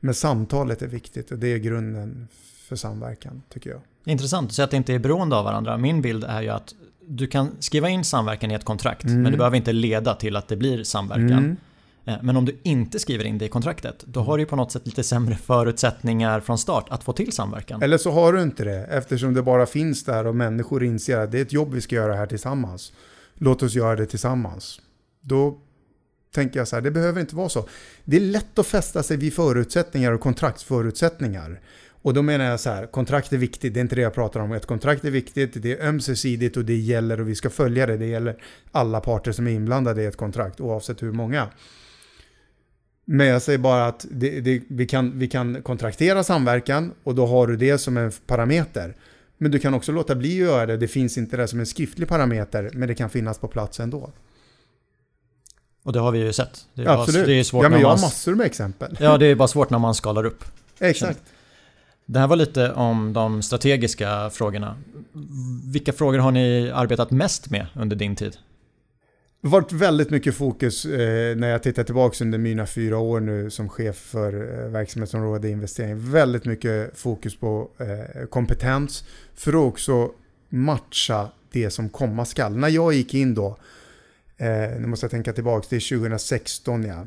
[0.00, 2.28] Men samtalet är viktigt och det är grunden
[2.68, 3.80] för samverkan tycker jag.
[4.04, 5.78] Intressant, så att det inte är beroende av varandra.
[5.78, 6.74] Min bild är ju att
[7.06, 9.22] du kan skriva in samverkan i ett kontrakt mm.
[9.22, 11.32] men det behöver inte leda till att det blir samverkan.
[11.32, 11.56] Mm.
[12.04, 14.72] Eh, men om du inte skriver in det i kontraktet, då har du på något
[14.72, 17.82] sätt lite sämre förutsättningar från start att få till samverkan.
[17.82, 21.32] Eller så har du inte det, eftersom det bara finns där och människor inser att
[21.32, 22.92] det är ett jobb vi ska göra här tillsammans.
[23.34, 24.80] Låt oss göra det tillsammans.
[25.20, 25.58] Då
[26.34, 27.68] tänker jag så här, det behöver inte vara så.
[28.04, 31.60] Det är lätt att fästa sig vid förutsättningar och kontraktsförutsättningar.
[32.02, 34.40] Och då menar jag så här, kontrakt är viktigt, det är inte det jag pratar
[34.40, 34.52] om.
[34.52, 37.96] Ett kontrakt är viktigt, det är ömsesidigt och det gäller och vi ska följa det.
[37.96, 41.48] Det gäller alla parter som är inblandade i ett kontrakt, oavsett hur många.
[43.12, 47.26] Men jag säger bara att det, det, vi, kan, vi kan kontraktera samverkan och då
[47.26, 48.96] har du det som en parameter.
[49.38, 50.76] Men du kan också låta bli att göra det.
[50.76, 54.10] Det finns inte det som en skriftlig parameter, men det kan finnas på plats ändå.
[55.82, 56.66] Och det har vi ju sett.
[56.74, 57.20] Det är, Absolut.
[57.20, 58.96] Bara, det är svårt ja, men jag har massor med exempel.
[59.00, 60.44] Ja, det är bara svårt när man skalar upp.
[60.78, 61.20] Exakt.
[62.06, 64.76] Det här var lite om de strategiska frågorna.
[65.64, 68.36] Vilka frågor har ni arbetat mest med under din tid?
[69.42, 73.20] Det har varit väldigt mycket fokus eh, när jag tittar tillbaka under mina fyra år
[73.20, 76.10] nu som chef för eh, verksamhetsområde investering.
[76.10, 80.10] Väldigt mycket fokus på eh, kompetens för att också
[80.48, 82.56] matcha det som komma skall.
[82.56, 83.56] När jag gick in då,
[84.36, 87.06] eh, nu måste jag tänka tillbaka, det är 2016 ja.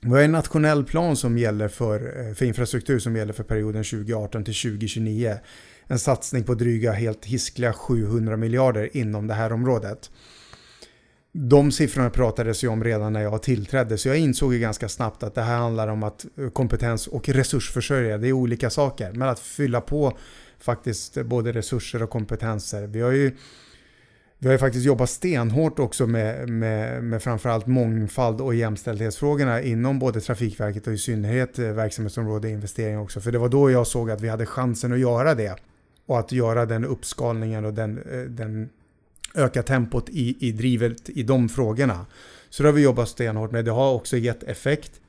[0.00, 3.84] Vi har en nationell plan som gäller för, eh, för infrastruktur som gäller för perioden
[3.84, 5.38] 2018 till 2029.
[5.86, 10.10] En satsning på dryga helt hiskliga 700 miljarder inom det här området
[11.36, 15.22] de siffrorna pratades ju om redan när jag tillträdde, så jag insåg ju ganska snabbt
[15.22, 19.12] att det här handlar om att kompetens och resursförsörja, det är olika saker.
[19.12, 20.18] Men att fylla på
[20.58, 22.86] faktiskt både resurser och kompetenser.
[22.86, 23.36] Vi har ju,
[24.38, 29.98] vi har ju faktiskt jobbat stenhårt också med, med, med framförallt mångfald och jämställdhetsfrågorna inom
[29.98, 33.20] både Trafikverket och i synnerhet eh, verksamhetsområde investering också.
[33.20, 35.56] För det var då jag såg att vi hade chansen att göra det.
[36.06, 38.68] Och att göra den uppskalningen och den, eh, den
[39.34, 42.06] öka tempot i, i drivet i de frågorna.
[42.50, 43.64] Så det har vi jobbat stenhårt med.
[43.64, 45.00] Det har också gett effekt.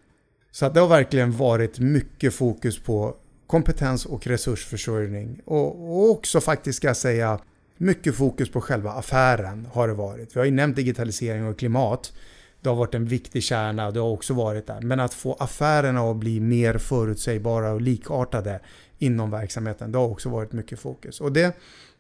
[0.52, 3.16] Så att det har verkligen varit mycket fokus på
[3.48, 5.42] kompetens och resursförsörjning.
[5.46, 7.40] Och, och också faktiskt ska jag säga
[7.78, 10.36] mycket fokus på själva affären har det varit.
[10.36, 12.14] Vi har ju nämnt digitalisering och klimat.
[12.62, 14.82] Det har varit en viktig kärna och det har också varit där.
[14.82, 18.60] Men att få affärerna att bli mer förutsägbara och likartade
[18.98, 21.22] inom verksamheten, det har också varit mycket fokus.
[21.22, 21.56] Och det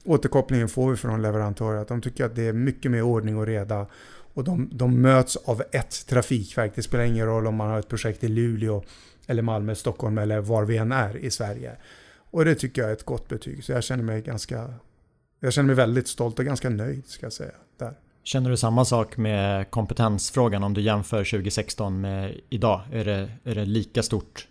[0.05, 3.45] återkopplingen får vi från leverantörer att de tycker att det är mycket mer ordning och
[3.45, 3.87] reda
[4.33, 6.71] och de, de möts av ett trafikverk.
[6.75, 8.83] Det spelar ingen roll om man har ett projekt i Luleå
[9.27, 11.71] eller Malmö, Stockholm eller var vi än är i Sverige.
[12.31, 13.63] Och det tycker jag är ett gott betyg.
[13.63, 14.73] Så jag känner mig ganska
[15.39, 17.51] jag känner mig väldigt stolt och ganska nöjd ska jag säga.
[17.79, 17.93] Där.
[18.23, 22.81] Känner du samma sak med kompetensfrågan om du jämför 2016 med idag?
[22.91, 24.47] Är det, är det lika stort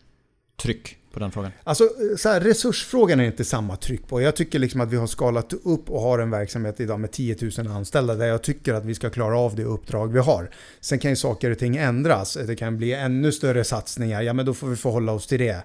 [0.57, 1.53] tryck på den frågan?
[1.65, 4.21] Alltså, så här, resursfrågan är inte samma tryck på.
[4.21, 7.37] Jag tycker liksom att vi har skalat upp och har en verksamhet idag med 10
[7.59, 10.51] 000 anställda där jag tycker att vi ska klara av det uppdrag vi har.
[10.81, 12.39] Sen kan ju saker och ting ändras.
[12.47, 14.23] Det kan bli ännu större satsningar.
[14.23, 15.65] Ja, men då får vi förhålla oss till det.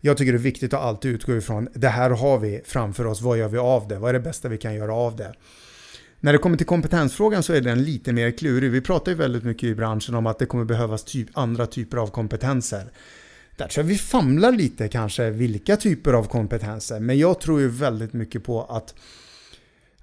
[0.00, 3.20] Jag tycker det är viktigt att alltid utgå ifrån det här har vi framför oss.
[3.20, 3.98] Vad gör vi av det?
[3.98, 5.34] Vad är det bästa vi kan göra av det?
[6.20, 8.70] När det kommer till kompetensfrågan så är den lite mer klurig.
[8.70, 11.96] Vi pratar ju väldigt mycket i branschen om att det kommer behövas typ andra typer
[11.96, 12.84] av kompetenser.
[13.60, 17.00] Där tror jag vi famlar lite kanske vilka typer av kompetenser.
[17.00, 18.94] Men jag tror ju väldigt mycket på att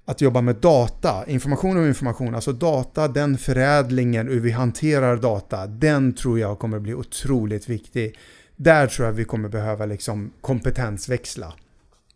[0.06, 5.68] att jobba med data, information och information, alltså data, den förädlingen, hur vi hanterar data,
[5.68, 8.18] den tror jag kommer bli otroligt viktig.
[8.56, 11.54] Där tror jag vi kommer behöva liksom kompetensväxla.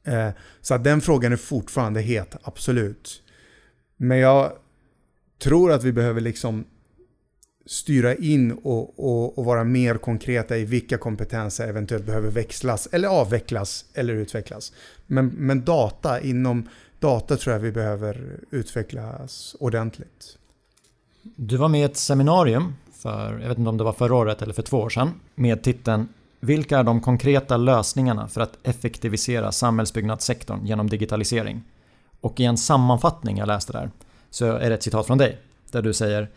[0.04, 0.30] Eh,
[0.62, 3.24] så att den frågan är fortfarande het, absolut.
[3.98, 4.52] Men jag
[5.44, 6.66] tror att vi behöver liksom
[7.72, 13.08] styra in och, och, och, vara mer konkreta i vilka kompetenser eventuellt behöver växlas eller
[13.08, 14.74] avvecklas eller utvecklas.
[15.08, 20.38] Men, men data, inom data tror jag vi behöver utvecklas ordentligt.
[21.22, 24.42] Du var med i ett seminarium för, jag vet inte om det var förra året
[24.42, 26.08] eller för två år sedan, med titeln
[26.40, 31.64] Vilka är de konkreta lösningarna för att effektivisera samhällsbyggnadssektorn genom digitalisering?
[32.22, 33.92] Och i en sammanfattning jag läste där
[34.30, 35.38] så är det ett citat från dig
[35.72, 36.30] där du säger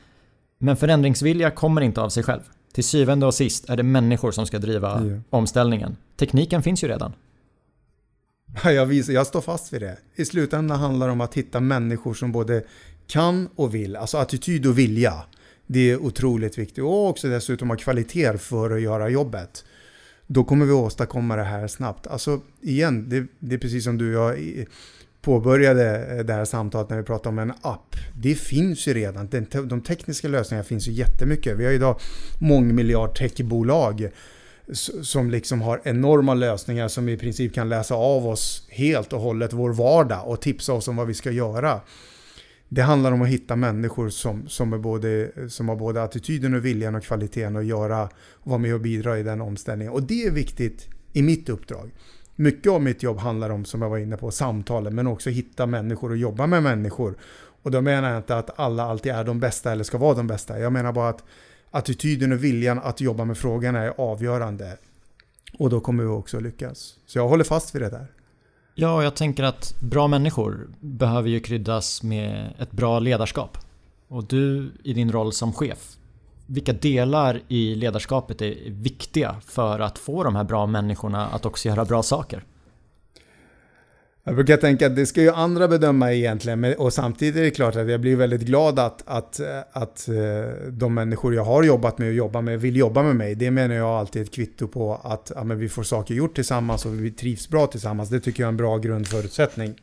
[0.59, 2.41] men förändringsvilja kommer inte av sig själv.
[2.73, 5.21] Till syvende och sist är det människor som ska driva ja.
[5.31, 5.97] omställningen.
[6.17, 7.13] Tekniken finns ju redan.
[8.65, 9.99] Jag, visar, jag står fast vid det.
[10.15, 12.63] I slutändan handlar det om att hitta människor som både
[13.07, 13.97] kan och vill.
[13.97, 15.25] Alltså attityd och vilja.
[15.67, 16.85] Det är otroligt viktigt.
[16.85, 19.65] Och också dessutom ha kvaliteter för att göra jobbet.
[20.27, 22.07] då kommer vi åstadkomma det här snabbt.
[22.07, 24.65] Alltså igen, det, det är precis som du och jag
[25.25, 27.97] påbörjade eh, det här samtalet när vi pratade om en app.
[28.15, 29.29] Det finns ju redan.
[29.65, 31.57] De tekniska lösningarna finns ju jättemycket.
[31.57, 32.01] Vi har idag
[32.41, 34.09] mångmiljard techbolag
[35.03, 39.53] som liksom har enorma lösningar som i princip kan läsa av oss helt och hållet
[39.53, 41.81] vår vardag och tipsa oss om vad vi ska göra.
[42.69, 46.65] Det handlar om att hitta människor som, som, är både, som har både attityden och
[46.65, 49.93] viljan och kvaliteten att göra och vara med och bidra i den omställningen.
[49.93, 51.91] Och det är viktigt i mitt uppdrag.
[52.37, 55.67] Mycket av mitt jobb handlar om, som jag var inne på, samtalen, men också hitta
[55.67, 57.15] människor och jobba med människor.
[57.63, 60.27] Och då menar jag inte att alla alltid är de bästa eller ska vara de
[60.27, 60.59] bästa.
[60.59, 61.25] Jag menar bara att
[61.71, 64.77] attityden och viljan att jobba med frågorna är avgörande.
[65.59, 66.95] Och då kommer vi också lyckas.
[67.07, 68.07] Så jag håller fast vid det där.
[68.75, 73.59] Ja, jag tänker att bra människor behöver ju kryddas med ett bra ledarskap.
[74.09, 75.97] Och du i din roll som chef,
[76.47, 81.69] vilka delar i ledarskapet är viktiga för att få de här bra människorna att också
[81.69, 82.45] göra bra saker?
[84.27, 87.77] Jag brukar tänka att det ska ju andra bedöma egentligen, och samtidigt är det klart
[87.77, 89.41] att jag blir väldigt glad att, att,
[89.73, 90.15] att eh,
[90.69, 93.35] de människor jag har jobbat med och jobbar med vill jobba med mig.
[93.35, 96.87] Det menar jag alltid är ett kvitto på att ja, vi får saker gjort tillsammans
[96.87, 98.09] och vi trivs bra tillsammans.
[98.09, 99.75] Det tycker jag är en bra grundförutsättning.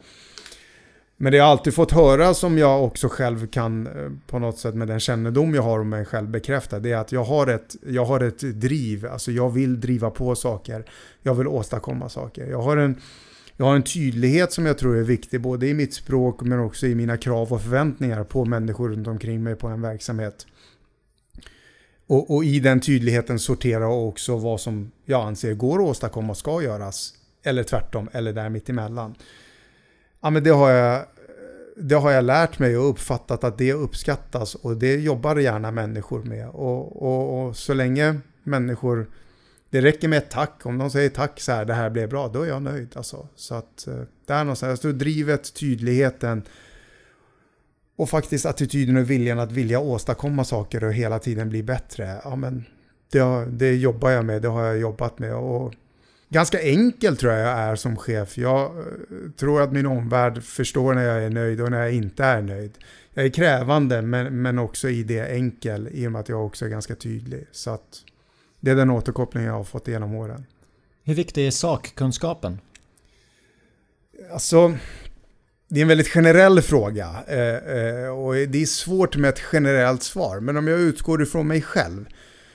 [1.22, 4.76] Men det jag alltid fått höra som jag också själv kan eh, på något sätt
[4.76, 6.80] med den kännedom jag har om mig själv bekräfta.
[6.80, 9.06] Det är att jag har ett, jag har ett driv.
[9.06, 10.86] Alltså jag vill driva på saker.
[11.24, 12.46] Jag vill åstadkomma saker.
[12.46, 13.02] Jag har en
[13.58, 16.88] jag har en tydlighet som jag tror är viktig både i mitt språk men också
[16.88, 20.48] i mina krav och förväntningar på människor runt omkring mig på en verksamhet.
[22.08, 26.38] Och, och i den tydligheten sortera också vad som jag anser går att åstadkomma och
[26.38, 27.14] ska göras.
[27.44, 29.16] Eller tvärtom, eller där mittemellan.
[30.22, 31.06] Ja, men det har jag
[31.82, 36.24] det har jag lärt mig och uppfattat att det uppskattas och det jobbar gärna människor
[36.24, 36.50] med.
[36.50, 39.10] Och, och, och så länge människor
[39.70, 40.66] det räcker med ett tack.
[40.66, 42.98] Om de säger tack så här, det här blev bra, då är jag nöjd.
[42.98, 43.28] Alltså.
[43.36, 46.44] Så att eh, det där någonstans, jag tror alltså, drivet, tydligheten
[47.96, 52.22] och faktiskt attityden och viljan att vilja åstadkomma saker och hela tiden bli bättre.
[52.24, 52.66] Ja, men
[53.12, 55.36] det, det jobbar jag med, det har jag jobbat med.
[55.36, 55.74] Och
[56.32, 58.38] ganska enkel tror jag jag är som chef.
[58.38, 62.24] Jag eh, tror att min omvärld förstår när jag är nöjd och när jag inte
[62.24, 62.78] är nöjd.
[63.14, 66.66] Jag är krävande men, men också i det enkel i och med att jag också
[66.66, 67.48] är ganska tydlig.
[67.52, 68.04] Så att
[68.60, 70.46] det är den återkoppling jag har fått genom åren.
[71.04, 72.60] Hur viktig är sakkunskapen?
[74.32, 74.78] Alltså,
[75.68, 80.04] det är en väldigt generell fråga eh, eh, och det är svårt med ett generellt
[80.04, 80.40] svar.
[80.40, 82.06] Men om jag utgår ifrån mig själv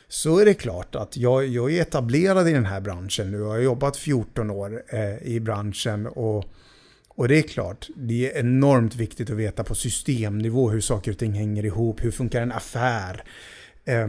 [0.08, 3.38] så är det klart att jag, jag är etablerad i den här branschen nu.
[3.38, 6.44] Jag har jobbat 14 år eh, i branschen och,
[7.08, 11.18] och det är klart, det är enormt viktigt att veta på systemnivå hur saker och
[11.18, 12.04] ting hänger ihop.
[12.04, 13.24] Hur funkar en affär?
[13.86, 14.08] eh,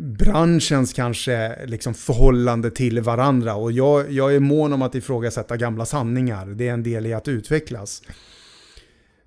[0.00, 3.54] branschens kanske liksom förhållande till varandra.
[3.54, 6.46] Och jag, jag är mån om att ifrågasätta gamla sanningar.
[6.46, 8.02] Det är en del i att utvecklas.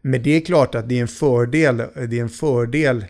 [0.01, 3.05] Men det är klart att det är en fördel, det är en fördel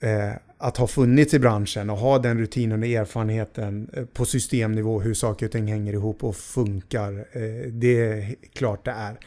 [0.00, 5.00] eh, att ha funnits i branschen och ha den rutinen och erfarenheten eh, på systemnivå
[5.00, 7.12] hur saker och ting hänger ihop och funkar.
[7.32, 9.18] Eh, det är klart det är.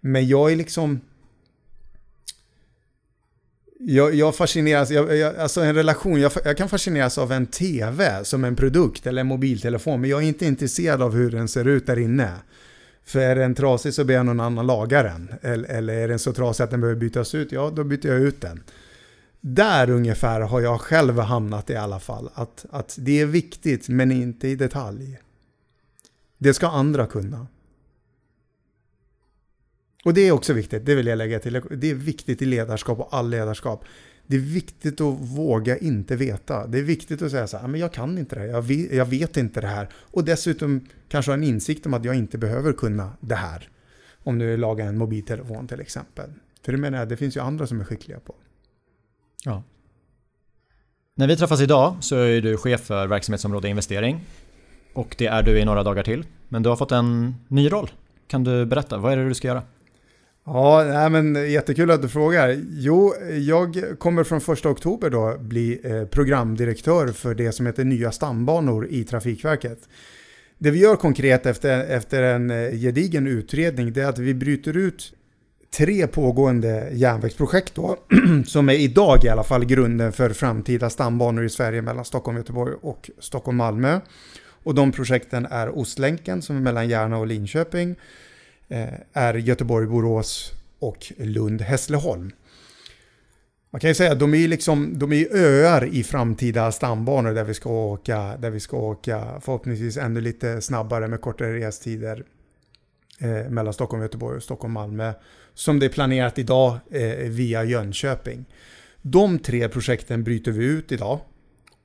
[0.00, 1.00] Men jag är liksom
[3.78, 8.24] jag, jag fascineras, jag, jag, alltså en relation, jag, jag, kan fascineras av en TV
[8.24, 11.68] som en produkt eller en mobiltelefon, men jag är inte intresserad av hur den ser
[11.68, 12.30] ut där inne.
[13.04, 15.34] För är den trasig så ber jag någon annan laga den.
[15.42, 18.20] Eller, eller är den så trasig att den behöver bytas ut, ja då byter jag
[18.20, 18.62] ut den.
[19.40, 22.30] Där ungefär har jag själv hamnat i alla fall.
[22.34, 25.18] Att, att det är viktigt men inte i detalj.
[26.38, 27.46] Det ska andra kunna.
[30.04, 31.62] Och det är också viktigt, det vill jag lägga till.
[31.70, 33.84] Det är viktigt i ledarskap och all ledarskap.
[34.26, 36.66] Det är viktigt att våga inte veta.
[36.66, 38.92] Det är viktigt att säga så här, men jag kan inte det här, jag vet,
[38.92, 39.88] jag vet inte det här.
[39.94, 43.68] Och dessutom kanske ha en insikt om att jag inte behöver kunna det här.
[44.22, 46.30] Om du lagar en mobiltelefon till exempel.
[46.62, 48.34] För det menar jag, det finns ju andra som är skickliga på.
[49.46, 49.62] Ja.
[51.14, 54.20] När vi träffas idag så är du chef för verksamhetsområde investering.
[54.92, 56.24] Och det är du i några dagar till.
[56.48, 57.90] Men du har fått en ny roll.
[58.26, 59.62] Kan du berätta, vad är det du ska göra?
[60.44, 62.56] Ja, nej, men jättekul att du frågar.
[62.70, 68.12] Jo, jag kommer från första oktober då bli eh, programdirektör för det som heter Nya
[68.12, 69.88] stambanor i Trafikverket.
[70.58, 74.76] Det vi gör konkret efter, efter en eh, gedigen utredning det är att vi bryter
[74.76, 75.12] ut
[75.70, 77.96] tre pågående järnvägsprojekt då,
[78.46, 82.74] som är idag i alla fall grunden för framtida stambanor i Sverige mellan Stockholm, Göteborg
[82.82, 84.00] och Stockholm-Malmö.
[84.66, 87.96] Och de projekten är Ostlänken som är mellan Järna och Linköping.
[88.68, 92.32] Eh, är Göteborg-Borås och Lund-Hässleholm.
[93.70, 97.44] man kan ju säga att de är, liksom, de är öar i framtida stambanor där
[97.44, 102.24] vi ska åka, där vi ska åka förhoppningsvis ännu lite snabbare med kortare restider
[103.18, 105.12] eh, mellan Stockholm, Göteborg och Stockholm, Malmö.
[105.56, 108.44] Som det är planerat idag eh, via Jönköping.
[109.02, 111.20] De tre projekten bryter vi ut idag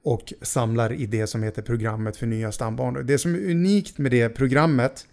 [0.03, 3.03] och samlar i det som heter programmet för nya stambanor.
[3.03, 5.07] Det som är unikt med det programmet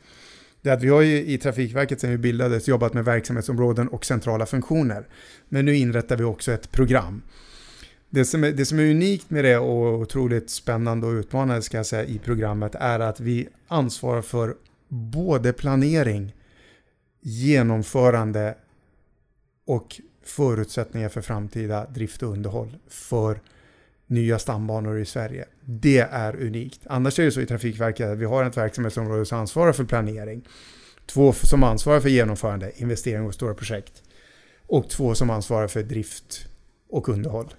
[0.63, 4.05] det är att vi har ju i Trafikverket sedan vi bildades jobbat med verksamhetsområden och
[4.05, 5.07] centrala funktioner.
[5.49, 7.23] Men nu inrättar vi också ett program.
[8.11, 11.77] Det som, är, det som är unikt med det och otroligt spännande och utmanande ska
[11.77, 14.55] jag säga i programmet är att vi ansvarar för
[14.89, 16.35] både planering,
[17.29, 18.55] genomförande
[19.65, 23.41] och förutsättningar för framtida drift och underhåll för
[24.07, 25.45] nya stambanor i Sverige.
[25.65, 26.81] Det är unikt.
[26.87, 30.49] Annars är det så i Trafikverket att vi har ett verksamhetsområde som ansvarar för planering.
[31.07, 34.03] Två som ansvarar för genomförande, investering och stora projekt.
[34.67, 36.49] Och två som ansvarar för drift
[36.89, 37.55] och underhåll.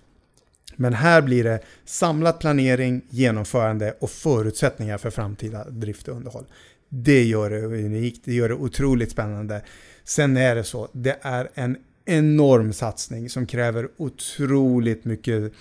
[0.75, 6.45] Men här blir det samlat planering, genomförande och förutsättningar för framtida drift och underhåll.
[6.89, 9.61] Det gör det unikt, det gör det otroligt spännande.
[10.03, 15.53] Sen är det så, det är en enorm satsning som kräver otroligt mycket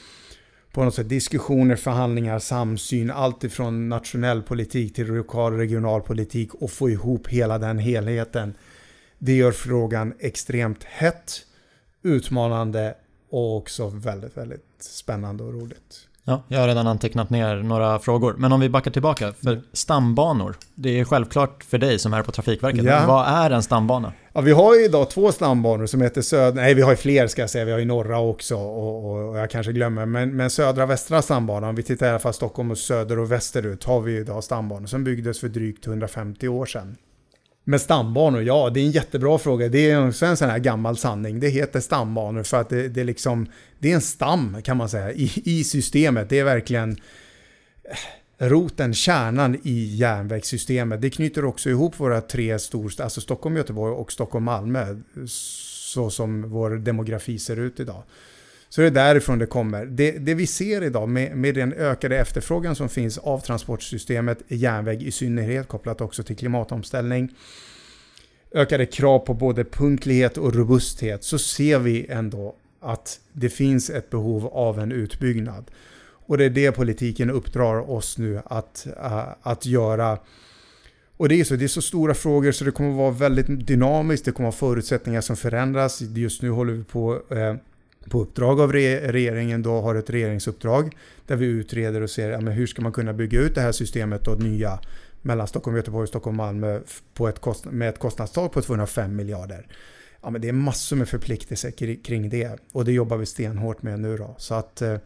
[0.72, 6.54] på något sätt diskussioner, förhandlingar, samsyn, allt ifrån nationell politik till lokal och regional politik
[6.54, 8.54] och få ihop hela den helheten.
[9.18, 11.32] Det gör frågan extremt hett,
[12.02, 12.94] utmanande
[13.30, 16.07] och också väldigt, väldigt spännande och roligt.
[16.28, 18.34] Ja, jag har redan antecknat ner några frågor.
[18.38, 19.32] Men om vi backar tillbaka.
[19.42, 22.84] För stambanor, det är självklart för dig som är på Trafikverket.
[22.84, 23.04] Ja.
[23.06, 24.12] Vad är en stambana?
[24.32, 27.26] Ja, vi har ju idag två stambanor som heter Södra, nej vi har ju fler
[27.26, 30.36] ska jag säga, vi har ju norra också och, och, och jag kanske glömmer, men,
[30.36, 33.84] men södra västra stambanan, om vi tittar i alla fall Stockholm och söder och västerut
[33.84, 36.96] har vi idag stambanor som byggdes för drygt 150 år sedan.
[37.68, 39.68] Med stambanor, ja det är en jättebra fråga.
[39.68, 41.40] Det är också en sån här gammal sanning.
[41.40, 43.46] Det heter stambanor för att det, det, är, liksom,
[43.78, 46.28] det är en stam kan man säga i, i systemet.
[46.28, 46.96] Det är verkligen
[48.38, 51.00] eh, roten, kärnan i järnvägssystemet.
[51.00, 54.96] Det knyter också ihop våra tre storstäder, alltså Stockholm, Göteborg och Stockholm, Malmö.
[55.26, 58.02] Så som vår demografi ser ut idag.
[58.68, 59.86] Så det är därifrån det kommer.
[59.86, 65.02] Det, det vi ser idag med, med, den ökade efterfrågan som finns av transportsystemet, järnväg
[65.02, 67.34] i synnerhet kopplat också till klimatomställning,
[68.52, 74.10] ökade krav på både punktlighet och robusthet så ser vi ändå att det finns ett
[74.10, 75.70] behov av en utbyggnad.
[76.28, 80.18] Och det är det politiken uppdrar oss nu att, uh, att göra.
[81.16, 84.24] Och det är, så, det är så stora frågor så det kommer vara väldigt dynamiskt,
[84.24, 86.00] det kommer vara förutsättningar som förändras.
[86.00, 87.54] Just nu håller vi på uh,
[88.08, 90.96] på uppdrag av regeringen då har ett regeringsuppdrag
[91.26, 93.72] där vi utreder och ser ja, men hur ska man kunna bygga ut det här
[93.72, 94.80] systemet och nya
[95.22, 96.80] mellan Stockholm, Göteborg, Stockholm, Malmö
[97.14, 99.66] på ett kost, med ett kostnadstak på 205 miljarder.
[100.22, 101.70] Ja, men det är massor med förpliktelser
[102.04, 104.34] kring det och det jobbar vi stenhårt med nu då.
[104.38, 104.96] Så att, eh,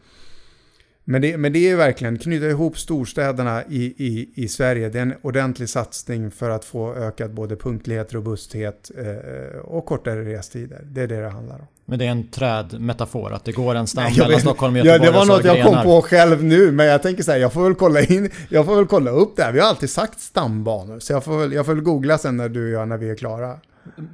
[1.05, 4.89] men, det, men det är verkligen knyta ihop storstäderna i, i, i Sverige.
[4.89, 10.25] Det är en ordentlig satsning för att få ökad både punktlighet, robusthet eh, och kortare
[10.25, 10.81] restider.
[10.85, 11.67] Det är det det handlar om.
[11.85, 15.13] Men det är en trädmetafor, att det går en stam mellan Stockholm och Göteborg Ja,
[15.13, 17.63] det var något jag kom på själv nu, men jag tänker så här, jag får
[17.63, 19.53] väl kolla in, jag får väl kolla upp det här.
[19.53, 22.49] Vi har alltid sagt stambanor, så jag får väl, jag får väl googla sen när
[22.49, 23.57] du och jag, när vi är klara.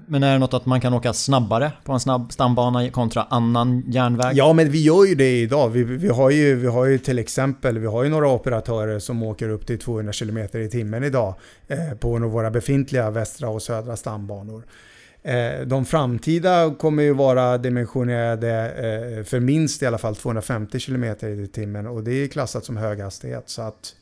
[0.07, 3.85] Men är det något att man kan åka snabbare på en snabb stambana kontra annan
[3.87, 4.33] järnväg?
[4.35, 5.69] Ja, men vi gör ju det idag.
[5.69, 9.23] Vi, vi, har, ju, vi har ju till exempel vi har ju några operatörer som
[9.23, 11.35] åker upp till 200 km i timmen idag
[11.69, 14.62] eh, på våra befintliga västra och södra stambanor.
[15.23, 18.51] Eh, de framtida kommer ju vara dimensionerade
[19.19, 22.77] eh, för minst i alla fall 250 km i timmen och det är klassat som
[22.77, 23.49] höghastighet.
[23.49, 23.95] Så att,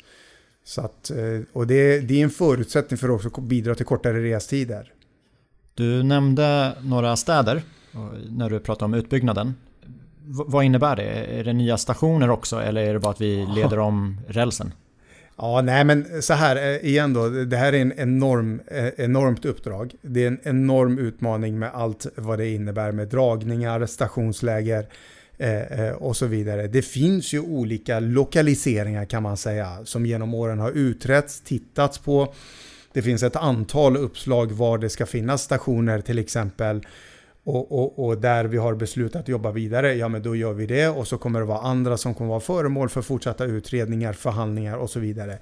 [0.65, 4.35] så att, eh, och det, det är en förutsättning för att också bidra till kortare
[4.35, 4.93] restider.
[5.77, 7.63] Du nämnde några städer
[8.31, 9.55] när du pratade om utbyggnaden.
[10.25, 11.39] V vad innebär det?
[11.41, 14.73] Är det nya stationer också eller är det bara att vi leder om rälsen?
[15.37, 17.29] Ja, nej men så här eh, igen då.
[17.29, 19.95] Det här är en enorm, eh, enormt uppdrag.
[20.03, 24.87] Det är en enorm utmaning med allt vad det innebär med dragningar, stationsläger
[25.39, 26.67] eh, och så vidare.
[26.67, 32.35] Det finns ju olika lokaliseringar kan man säga som genom åren har utretts, tittats på.
[32.97, 36.87] Det finns ett antal uppslag var det ska finnas stationer till exempel.
[37.45, 40.67] Och, och, och, där vi har beslutat att jobba vidare, ja men då gör vi
[40.67, 40.89] det.
[40.89, 44.91] Och så kommer det vara andra som kommer vara föremål för fortsatta utredningar, förhandlingar och
[44.91, 45.39] så vidare.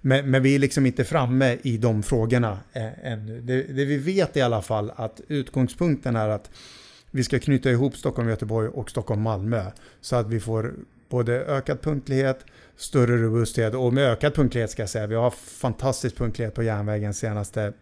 [0.00, 3.40] Men, men vi är liksom inte framme i de frågorna eh, ännu.
[3.40, 6.50] Det, det, vi vet i alla fall att utgångspunkten är att
[7.10, 9.64] vi ska knyta ihop Stockholm, Göteborg och Stockholm, Malmö.
[10.00, 10.74] Så att vi får
[11.08, 12.44] både ökad punktlighet,
[12.76, 15.06] större robusthet och med ökad punktlighet ska jag säga.
[15.06, 17.72] Vi har fantastisk punktlighet på järnvägen senaste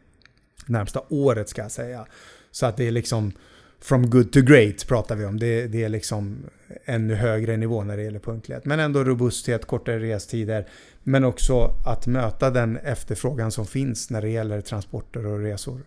[0.66, 2.06] närmsta året ska jag säga.
[2.50, 3.32] Så att det är liksom
[3.80, 5.38] from good to great pratar vi om.
[5.38, 6.38] Det, det är liksom
[6.84, 8.64] ännu högre nivå när det gäller punktlighet.
[8.64, 10.68] Men ändå robusthet, kortare restider.
[11.02, 15.80] Men också att möta den efterfrågan som finns när det gäller transporter och resor.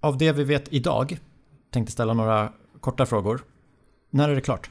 [0.00, 1.18] Av det vi vet idag,
[1.72, 3.40] tänkte ställa några korta frågor.
[4.10, 4.70] När är det klart?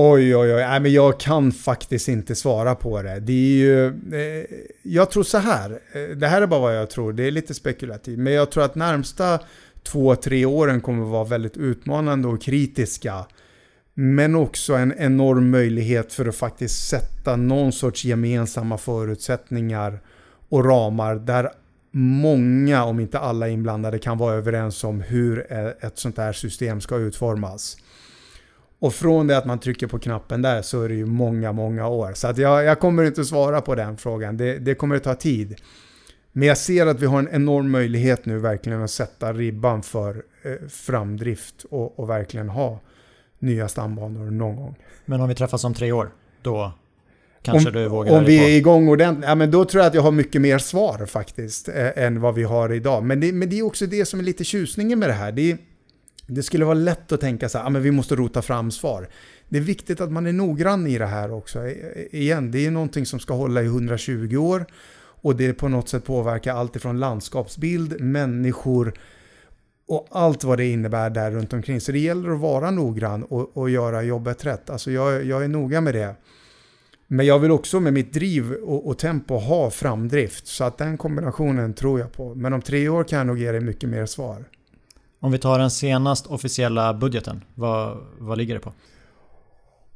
[0.00, 0.62] Oj, oj, oj.
[0.62, 3.20] Nej, men jag kan faktiskt inte svara på det.
[3.20, 3.86] Det är ju...
[3.86, 4.44] Eh,
[4.82, 5.80] jag tror så här.
[5.92, 7.12] Eh, det här är bara vad jag tror.
[7.12, 8.18] Det är lite spekulativt.
[8.18, 9.40] Men jag tror att närmsta
[9.82, 13.26] två, tre åren kommer att vara väldigt utmanande och kritiska.
[13.94, 20.00] Men också en enorm möjlighet för att faktiskt sätta någon sorts gemensamma förutsättningar
[20.48, 21.50] och ramar där
[21.92, 26.96] många, om inte alla inblandade, kan vara överens om hur ett sånt här system ska
[26.96, 27.76] utformas.
[28.80, 31.88] Och från det att man trycker på knappen där så är det ju många, många
[31.88, 32.12] år.
[32.14, 34.36] Så att jag, jag kommer inte svara på den frågan.
[34.36, 35.60] Det, det kommer att ta tid.
[36.32, 40.22] Men jag ser att vi har en enorm möjlighet nu verkligen att sätta ribban för
[40.42, 42.80] eh, framdrift och, och, verkligen ha
[43.38, 44.74] nya stambanor någon gång.
[45.04, 46.10] Men om vi träffas om tre år,
[46.42, 46.72] då
[47.42, 49.94] kanske om, du vågar Om vi är igång ordentligt, ja men då tror jag att
[49.94, 53.04] jag har mycket mer svar faktiskt eh, än vad vi har idag.
[53.04, 55.32] Men det, men det är också det som är lite tjusningen med det här.
[55.32, 55.56] Det,
[56.28, 59.08] det skulle vara lätt att tänka så här, ja men vi måste rota fram svar.
[59.48, 61.68] Det är viktigt att man är noggrann i det här också.
[62.10, 64.66] Igen, det är någonting som ska hålla i 120 år
[65.20, 68.92] och det på något sätt påverkar allt ifrån landskapsbild, människor
[69.88, 71.80] och allt vad det innebär där runt omkring.
[71.80, 74.70] Så det gäller att vara noggrann och, och göra jobbet rätt.
[74.70, 76.14] Alltså jag, jag är noga med det.
[77.06, 80.46] Men jag vill också med mitt driv och, och, tempo ha framdrift.
[80.46, 82.34] Så att den kombinationen tror jag på.
[82.34, 84.44] Men om tre år kan jag nog ge dig mycket mer svar.
[85.20, 88.72] Om vi tar den senast officiella budgeten, vad, vad ligger det på?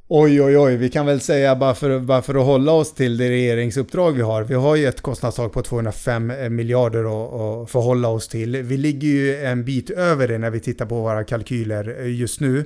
[0.07, 0.75] Oj, oj, oj.
[0.75, 4.21] Vi kan väl säga bara för, bara för att hålla oss till det regeringsuppdrag vi
[4.21, 4.43] har.
[4.43, 8.57] Vi har ju ett kostnadstak på 205 eh, miljarder att, förhålla oss till.
[8.57, 12.39] Vi ligger ju en bit över det när vi tittar på våra kalkyler eh, just
[12.39, 12.65] nu.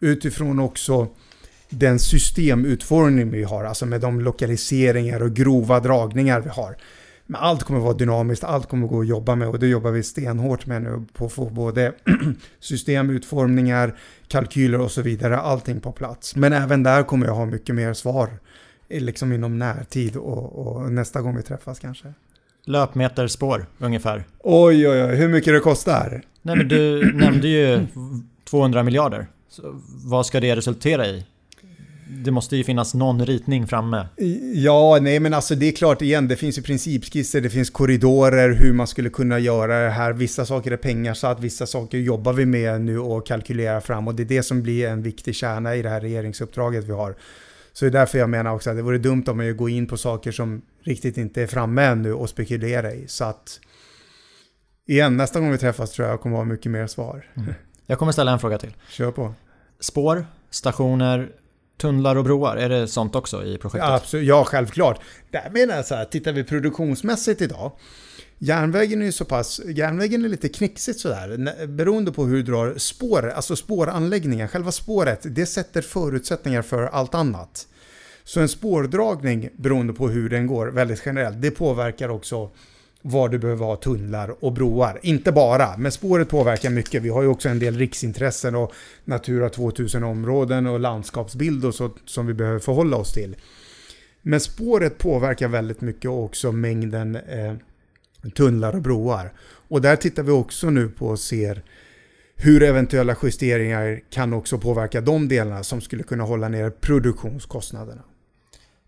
[0.00, 1.06] Utifrån också
[1.70, 6.76] den systemutformning vi har, alltså med de lokaliseringar och grova dragningar vi har.
[7.30, 10.02] Men allt kommer vara dynamiskt, allt kommer gå att jobba med och det jobbar vi
[10.02, 11.92] stenhårt med nu på att få både
[12.60, 13.96] systemutformningar,
[14.28, 16.36] kalkyler och så vidare, allting på plats.
[16.36, 18.30] Men även där kommer jag ha mycket mer svar
[18.88, 22.12] liksom inom närtid och, och nästa gång vi träffas kanske.
[22.64, 24.24] Löpmeterspår ungefär?
[24.38, 26.22] Oj, oj, oj, hur mycket det kostar?
[26.42, 27.86] Nej, men du nämnde ju
[28.44, 29.26] 200 miljarder.
[29.48, 31.26] Så vad ska det resultera i?
[32.10, 34.08] Det måste ju finnas någon ritning framme.
[34.54, 38.54] Ja, nej men alltså det är klart igen, det finns ju principskisser, det finns korridorer
[38.54, 40.12] hur man skulle kunna göra det här.
[40.12, 44.08] Vissa saker är pengar så att vissa saker jobbar vi med nu och kalkylerar fram
[44.08, 47.16] och det är det som blir en viktig kärna i det här regeringsuppdraget vi har.
[47.72, 49.86] Så det är därför jag menar också att det vore dumt om man går in
[49.86, 53.08] på saker som riktigt inte är framme ännu och spekulera i.
[53.08, 53.60] Så att
[54.86, 57.26] igen, nästa gång vi träffas tror jag kommer vara mycket mer svar.
[57.36, 57.54] Mm.
[57.86, 58.74] Jag kommer ställa en fråga till.
[58.90, 59.34] Kör på.
[59.80, 61.28] Spår, stationer,
[61.78, 63.88] tunnlar och broar, är det sånt också i projektet?
[63.88, 65.00] Ja, absolut, ja självklart.
[65.30, 67.72] Där menar jag så här, tittar vi produktionsmässigt idag,
[68.40, 72.74] Järnvägen är ju så pass, järnvägen är lite knixigt sådär, beroende på hur du drar
[72.76, 77.66] spår, alltså spåranläggningen, själva spåret, det sätter förutsättningar för allt annat.
[78.24, 82.50] Så en spårdragning, beroende på hur den går, väldigt generellt, det påverkar också
[83.02, 85.00] var du behöver ha tunnlar och broar.
[85.02, 87.02] Inte bara, men spåret påverkar mycket.
[87.02, 88.72] Vi har ju också en del riksintressen och
[89.04, 93.36] Natura 2000-områden och landskapsbild och så som vi behöver förhålla oss till.
[94.22, 97.54] Men spåret påverkar väldigt mycket också mängden eh,
[98.34, 99.32] tunnlar och broar.
[99.68, 101.62] Och där tittar vi också nu på och ser
[102.36, 108.02] hur eventuella justeringar kan också påverka de delarna som skulle kunna hålla ner produktionskostnaderna.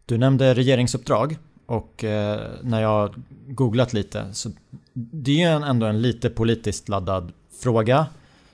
[0.06, 1.36] Du nämnde regeringsuppdrag.
[1.70, 3.14] Och eh, när jag
[3.48, 4.50] googlat lite så
[4.92, 8.06] det är ju ändå en lite politiskt laddad fråga.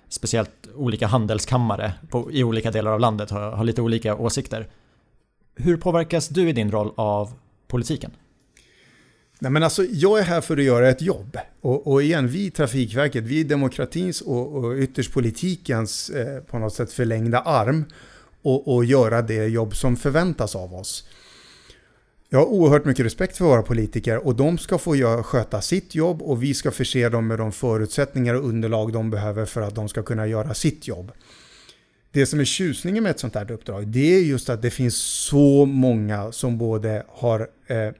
[0.08, 4.68] Speciellt olika handelskammare på, i olika delar av landet har, har lite olika åsikter.
[5.54, 7.32] Hur påverkas du i din roll av
[7.68, 8.10] politiken?
[9.38, 11.38] Nej, men alltså, jag är här för att göra ett jobb.
[11.60, 16.58] Och, och igen, vi i Trafikverket, vi är demokratins och, och ytterst politikens eh, på
[16.58, 17.84] något sätt förlängda arm
[18.42, 21.08] och, och göra det jobb som förväntas av oss.
[22.28, 25.94] Jag har oerhört mycket respekt för våra politiker och de ska få göra, sköta sitt
[25.94, 29.74] jobb och vi ska förse dem med de förutsättningar och underlag de behöver för att
[29.74, 31.12] de ska kunna göra sitt jobb.
[32.10, 34.96] Det som är tjusningen med ett sånt här uppdrag det är just att det finns
[34.96, 37.90] så många som både har eh,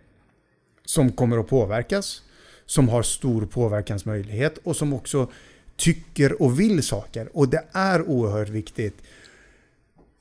[0.84, 2.22] som kommer att påverkas,
[2.66, 5.30] som har stor påverkansmöjlighet och som också
[5.76, 7.28] tycker och vill saker.
[7.32, 9.15] Och det är oerhört viktigt Eh,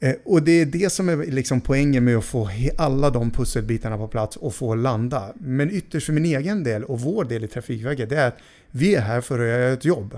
[0.06, 3.97] Eh, och det är det som är liksom poängen med att få alla de pusselbitarna
[3.97, 5.34] på plats och få landa.
[5.36, 8.38] Men ytterst för min egen del och vår del i Trafikverket, det är att
[8.72, 10.18] vi är här för att göra ett jobb.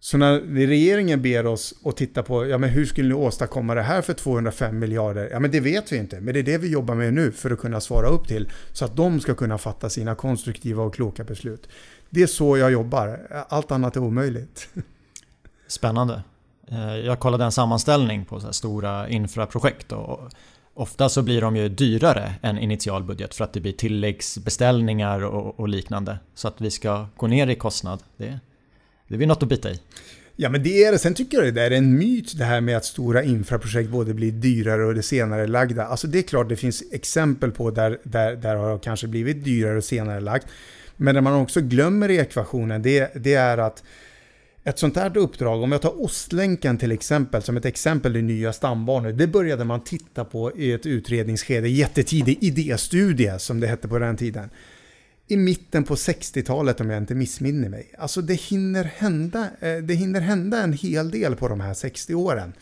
[0.00, 3.82] Så när regeringen ber oss att titta på, ja men hur skulle ni åstadkomma det
[3.82, 5.28] här för 205 miljarder?
[5.32, 7.50] Ja men det vet vi inte, men det är det vi jobbar med nu för
[7.50, 8.50] att kunna svara upp till.
[8.72, 11.68] Så att de ska kunna fatta sina konstruktiva och kloka beslut.
[12.10, 14.68] Det är så jag jobbar, allt annat är omöjligt.
[15.68, 16.22] Spännande.
[16.72, 20.20] Eh, jag kollade en sammanställning på så stora infraprojekt och
[20.74, 25.68] ofta så blir de ju dyrare än initialbudget för att det blir tilläggsbeställningar och, och
[25.68, 26.18] liknande.
[26.34, 28.38] Så att vi ska gå ner i kostnad, det,
[29.08, 29.80] det blir något att bita i.
[30.38, 30.98] Ja men det är det.
[30.98, 34.32] Sen tycker jag det är en myt det här med att stora infraprojekt både blir
[34.32, 35.86] dyrare och det senare lagda.
[35.86, 39.44] Alltså det är klart det finns exempel på där, där, där har det kanske blivit
[39.44, 40.46] dyrare och senare lagt.
[40.96, 43.82] Men det man också glömmer i ekvationen det, det är att
[44.66, 48.52] ett sånt här uppdrag, om jag tar Ostlänken till exempel, som ett exempel i nya
[48.52, 53.98] stambanor, det började man titta på i ett utredningsskede, jättetidig idéstudie som det hette på
[53.98, 54.50] den tiden.
[55.26, 57.94] I mitten på 60-talet om jag inte missminner mig.
[57.98, 62.14] Alltså det hinner hända, eh, det hinner hända en hel del på de här 60
[62.14, 62.52] åren.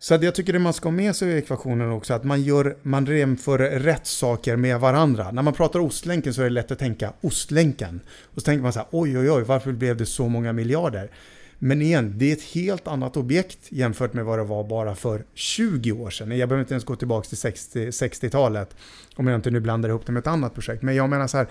[0.00, 2.42] Så att jag tycker det man ska ha med sig i ekvationen också att man,
[2.42, 5.30] gör, man jämför rätt saker med varandra.
[5.30, 8.00] När man pratar Ostlänken så är det lätt att tänka Ostlänken.
[8.34, 11.10] Och så tänker man så här, oj oj oj, varför blev det så många miljarder?
[11.58, 15.24] Men igen, det är ett helt annat objekt jämfört med vad det var bara för
[15.34, 16.38] 20 år sedan.
[16.38, 18.76] Jag behöver inte ens gå tillbaka till 60, 60-talet,
[19.16, 20.82] om jag inte nu blandar ihop det med ett annat projekt.
[20.82, 21.46] Men jag menar så här,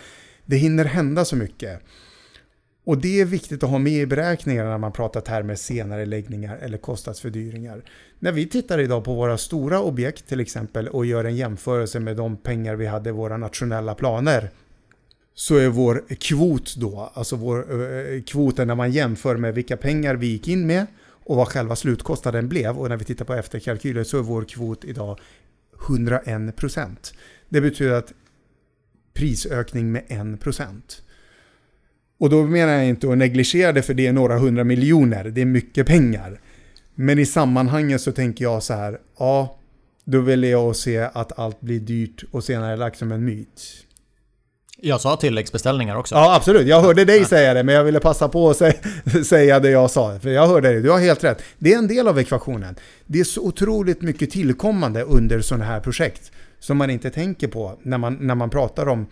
[0.45, 1.81] det hinner hända så mycket.
[2.87, 6.57] Och det är viktigt att ha med i beräkningarna när man pratar termer senare läggningar
[6.57, 7.81] eller kostnadsfördyringar.
[8.19, 12.17] När vi tittar idag på våra stora objekt till exempel och gör en jämförelse med
[12.17, 14.49] de pengar vi hade i våra nationella planer
[15.33, 20.15] så är vår kvot då, alltså vår eh, kvoten när man jämför med vilka pengar
[20.15, 24.03] vi gick in med och vad själva slutkostnaden blev och när vi tittar på efterkalkyler
[24.03, 25.19] så är vår kvot idag
[25.87, 26.95] 101%.
[27.49, 28.13] Det betyder att
[29.13, 31.01] prisökning med 1%.
[32.19, 35.41] Och då menar jag inte att negligera det för det är några hundra miljoner, det
[35.41, 36.39] är mycket pengar.
[36.95, 39.57] Men i sammanhanget så tänker jag så här, ja,
[40.05, 43.83] då vill jag se att allt blir dyrt och senare lagt som en myt.
[44.81, 46.15] Jag sa tilläggsbeställningar också.
[46.15, 46.67] Ja, absolut.
[46.67, 48.57] Jag hörde dig säga det, men jag ville passa på att
[49.25, 50.19] säga det jag sa.
[50.19, 50.81] För jag hörde det.
[50.81, 51.43] Du har helt rätt.
[51.57, 52.75] Det är en del av ekvationen.
[53.05, 57.79] Det är så otroligt mycket tillkommande under sådana här projekt som man inte tänker på
[57.83, 59.07] när man, när man pratar om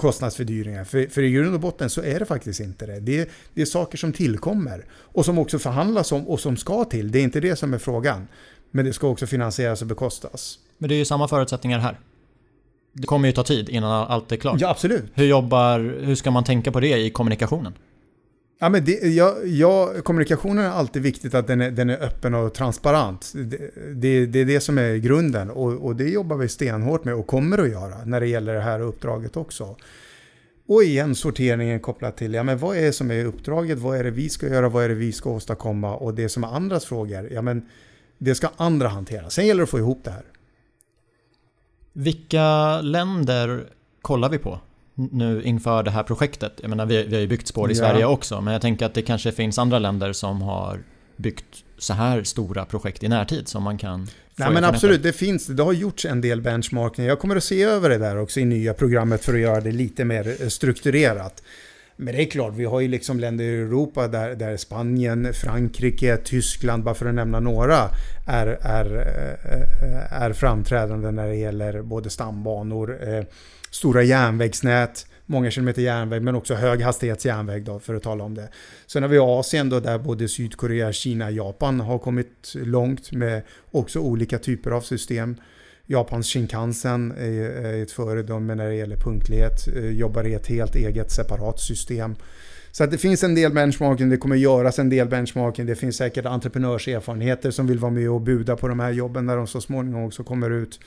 [0.00, 0.84] kostnadsfördyringar.
[0.84, 3.00] För, för i grund och botten så är det faktiskt inte det.
[3.00, 3.30] det.
[3.54, 7.12] Det är saker som tillkommer och som också förhandlas om och som ska till.
[7.12, 8.28] Det är inte det som är frågan.
[8.70, 10.58] Men det ska också finansieras och bekostas.
[10.78, 11.98] Men det är ju samma förutsättningar här.
[12.92, 14.60] Det kommer ju ta tid innan allt är klart.
[14.60, 15.04] Ja, absolut.
[15.14, 17.72] Hur, jobbar, hur ska man tänka på det i kommunikationen?
[18.62, 22.34] Ja, men det, ja, ja, kommunikationen är alltid viktigt att den är, den är öppen
[22.34, 23.32] och transparent.
[23.34, 27.14] Det, det, det är det som är grunden och, och, det jobbar vi stenhårt med
[27.14, 29.76] och kommer att göra när det gäller det här uppdraget också.
[30.66, 34.04] Och igen sorteringen kopplat till ja, men vad är det som är uppdraget, vad är
[34.04, 36.84] det vi ska göra, vad är det vi ska åstadkomma och det som är andras
[36.84, 37.68] frågor, ja men
[38.18, 39.30] det ska andra hantera.
[39.30, 40.24] Sen gäller det att få ihop det här.
[41.92, 43.64] Vilka länder
[44.02, 44.60] kollar vi på?
[44.94, 46.52] Nu inför det här projektet?
[46.62, 47.78] Jag menar, vi, vi har ju byggt spår i ja.
[47.78, 50.80] Sverige också, men jag tänker att det kanske finns andra länder som har
[51.16, 55.46] byggt så här stora projekt i närtid som man kan Nej men absolut, det finns
[55.46, 55.62] det.
[55.62, 57.04] har gjorts en del benchmarking.
[57.04, 59.72] Jag kommer att se över det där också i nya programmet för att göra det
[59.72, 61.42] lite mer eh, strukturerat.
[61.96, 66.16] Men det är klart, vi har ju liksom länder i Europa där, där Spanien, Frankrike,
[66.16, 67.88] Tyskland, bara för att nämna några,
[68.26, 73.24] är, är, eh, är framträdande när det gäller både stambanor, eh,
[73.70, 78.48] stora järnvägsnät, många kilometer järnväg men också höghastighetsjärnväg då för att tala om det.
[78.86, 83.98] Sen har vi Asien då där både Sydkorea, Kina, Japan har kommit långt med också
[83.98, 85.36] olika typer av system.
[85.86, 91.10] Japans Shinkansen är ett föredöme när det gäller punktlighet, eh, jobbar i ett helt eget
[91.10, 92.16] separat system.
[92.72, 95.96] Så att det finns en del benchmarking, det kommer göras en del benchmarking, det finns
[95.96, 99.60] säkert entreprenörserfarenheter som vill vara med och buda på de här jobben när de så
[99.60, 100.80] småningom också kommer ut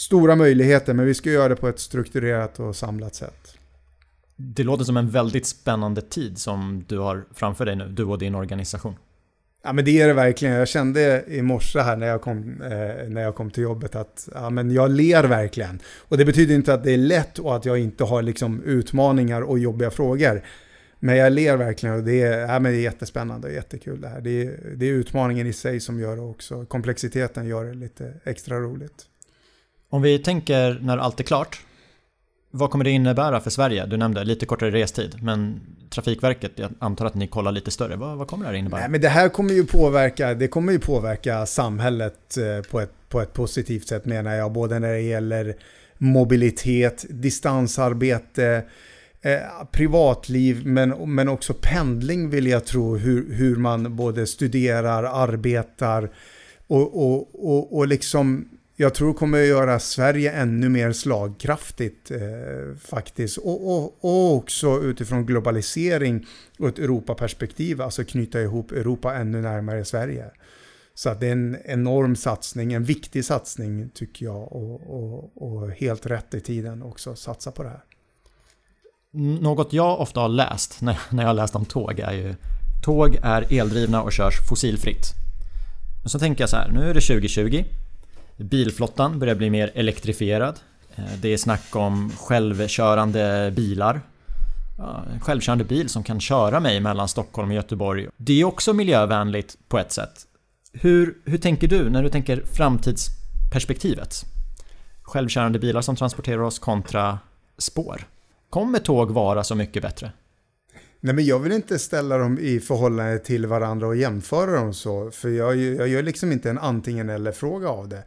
[0.00, 3.54] stora möjligheter, men vi ska göra det på ett strukturerat och samlat sätt.
[4.36, 8.18] Det låter som en väldigt spännande tid som du har framför dig nu, du och
[8.18, 8.94] din organisation.
[9.64, 10.54] Ja men det är det verkligen.
[10.54, 14.28] Jag kände i morse här när jag kom, eh, när jag kom till jobbet att
[14.34, 15.80] ja, men jag ler verkligen.
[15.98, 19.42] Och det betyder inte att det är lätt och att jag inte har liksom, utmaningar
[19.42, 20.42] och jobbiga frågor.
[20.98, 24.08] Men jag ler verkligen och det är, ja, men det är jättespännande och jättekul det
[24.08, 24.20] här.
[24.20, 26.64] Det är, det är utmaningen i sig som gör det också.
[26.66, 29.06] Komplexiteten gör det lite extra roligt.
[29.90, 31.60] Om vi tänker när allt är klart.
[32.50, 33.86] Vad kommer det innebära för Sverige?
[33.86, 35.60] Du nämnde lite kortare restid, men
[35.90, 37.96] Trafikverket, jag antar att ni kollar lite större.
[37.96, 38.80] Vad, vad kommer det här innebära?
[38.80, 42.92] Nej, men det här kommer ju påverka, det kommer ju påverka samhället eh, på ett,
[43.08, 44.52] på ett positivt sätt menar jag.
[44.52, 45.56] Både när det gäller
[45.98, 48.62] mobilitet, distansarbete,
[49.22, 49.38] eh,
[49.72, 52.96] privatliv men, men också pendling vill jag tro.
[52.96, 56.10] Hur, hur man både studerar, arbetar
[56.66, 58.48] och, och, och, och liksom
[58.80, 63.38] jag tror kommer att göra Sverige ännu mer slagkraftigt eh, faktiskt.
[63.38, 66.26] Och, och, och, också utifrån globalisering
[66.58, 70.24] och ett Europaperspektiv, alltså knyta ihop Europa ännu närmare Sverige.
[70.94, 75.70] Så att det är en enorm satsning, en viktig satsning tycker jag och, och, och
[75.70, 77.84] helt rätt i tiden också att satsa på det här.
[79.40, 82.34] Något jag ofta har läst när, när jag har läst om tåg är ju
[82.82, 85.14] Tåg är eldrivna och körs fossilfritt.
[86.02, 87.64] Men så tänker jag så här, nu är det 2020
[88.44, 90.58] Bilflottan börjar bli mer elektrifierad.
[90.94, 94.00] Eh, det är snack om självkörande bilar.
[95.12, 98.08] En självkörande bil som kan köra mig mellan Stockholm och Göteborg.
[98.16, 100.26] Det är också miljövänligt på ett sätt.
[100.72, 104.24] Hur, hur tänker du när du tänker framtidsperspektivet?
[105.02, 107.18] Självkörande bilar som transporterar oss kontra
[107.58, 108.06] spår.
[108.50, 110.12] Kommer tåg vara så mycket bättre?
[111.00, 115.10] Nej, men jag vill inte ställa dem i förhållande till varandra och jämföra dem så.
[115.10, 118.02] För jag, jag gör liksom inte en antingen eller fråga av det.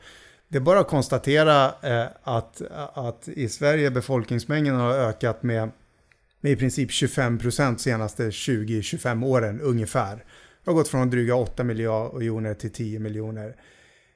[0.48, 2.62] Det är bara att konstatera eh, att,
[2.94, 5.70] att i Sverige befolkningsmängden har ökat med,
[6.42, 10.16] med i princip 25 procent senaste 20-25 åren ungefär.
[10.16, 13.56] Det har gått från dryga 8 miljoner till 10 miljoner.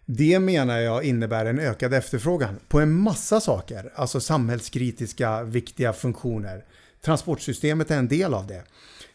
[0.05, 6.63] Det menar jag innebär en ökad efterfrågan på en massa saker, alltså samhällskritiska viktiga funktioner.
[7.07, 8.63] Transportsystemet är en del av det.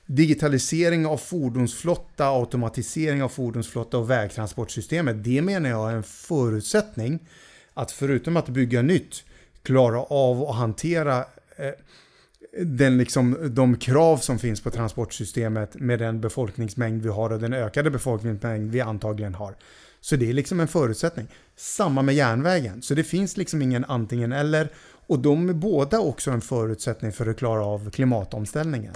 [0.06, 5.24] Digitalisering av fordonsflotta, automatisering av fordonsflotta och vägtransportsystemet.
[5.24, 7.18] Det menar jag är en förutsättning
[7.74, 9.24] att förutom att bygga nytt
[9.62, 11.18] klara av att hantera
[11.56, 11.70] eh,
[12.62, 17.52] den liksom, de krav som finns på transportsystemet med den befolkningsmängd vi har och den
[17.52, 19.54] ökade befolkningsmängd vi antagligen har.
[20.00, 21.26] Så det är liksom en förutsättning.
[21.56, 22.82] Samma med järnvägen.
[22.82, 24.68] Så det finns liksom ingen antingen eller.
[25.12, 28.94] Och de är båda också en förutsättning för att klara av klimatomställningen.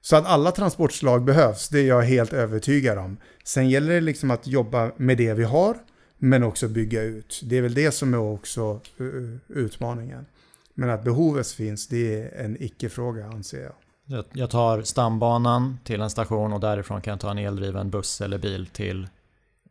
[0.00, 3.16] Så att alla transportslag behövs, det är jag helt övertygad om.
[3.44, 5.76] Sen gäller det liksom att jobba med det vi har,
[6.18, 7.40] men också bygga ut.
[7.44, 9.12] Det är väl det som är också eh, eh,
[9.48, 10.26] utmaningen.
[10.74, 14.24] Men att behovet finns, det är en icke-fråga anser jag.
[14.32, 18.38] Jag tar stambanan till en station och därifrån kan jag ta en eldriven buss eller
[18.38, 19.08] bil till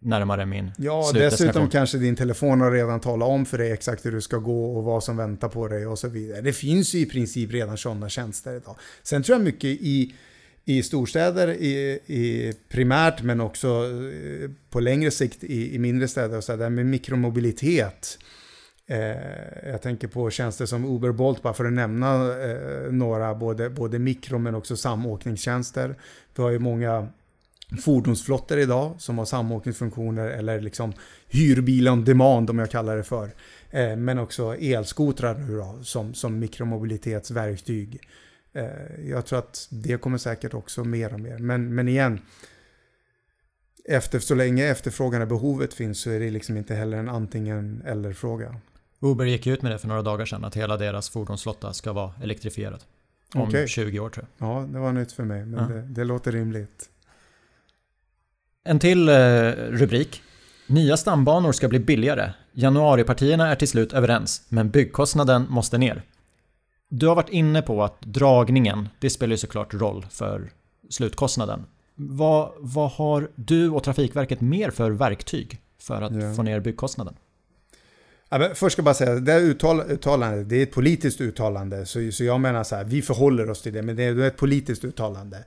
[0.06, 4.12] närmare min Ja, dessutom kanske din telefon har redan talat om för dig exakt hur
[4.12, 6.41] du ska gå och vad som väntar på dig och så vidare.
[6.41, 8.76] Det finns ju i princip redan sådana tjänster idag.
[9.03, 10.16] Sen tror jag mycket i,
[10.66, 16.38] i storstäder i, i primärt men också eh, på längre sikt i, i mindre städer
[16.38, 18.18] och så där med mikromobilitet.
[18.88, 23.70] Eh, jag tänker på tjänster som Uber Bolt bara för att nämna eh, några, både,
[23.70, 25.95] både mikro men också samåkningstjänster.
[26.36, 27.08] Vi har ju många
[27.82, 30.93] fordonsflottor idag som har samåkningsfunktioner eller liksom
[31.28, 33.32] hyrbil on demand om jag kallar det för.
[33.72, 37.99] Eh, men också elskotrar nu då, som, som mikromobilitetsverktyg.
[38.53, 41.38] Eh, jag tror att det kommer säkert också mer och mer.
[41.38, 42.20] Men, men igen,
[43.86, 47.82] efter, så länge efterfrågan och behovet finns så är det liksom inte heller en antingen
[47.86, 48.55] eller fråga.
[48.99, 52.13] Uber gick ut med det för några dagar sedan att hela deras fordonsflotta ska vara
[52.24, 52.84] elektrifierad.
[53.34, 53.68] Om okay.
[53.68, 54.49] 20 år tror jag.
[54.49, 55.76] Ja, det var nytt för mig men ja.
[55.76, 56.89] det, det låter rimligt.
[58.68, 59.13] En till eh,
[59.70, 60.22] rubrik.
[60.68, 62.34] Nya stambanor ska bli billigare.
[62.53, 66.03] Januaripartierna är till slut överens, men byggkostnaden måste ner.
[66.89, 70.51] Du har varit inne på att dragningen, det spelar ju såklart roll för
[70.89, 71.66] slutkostnaden.
[71.95, 76.34] Vad, vad har du och Trafikverket mer för verktyg för att ja.
[76.34, 77.16] få ner byggkostnaden?
[78.30, 81.86] Ja, först ska jag bara säga, det här uttal, uttalandet, det är ett politiskt uttalande.
[81.86, 84.38] Så, så jag menar så här, vi förhåller oss till det, men det är ett
[84.38, 85.43] politiskt uttalande.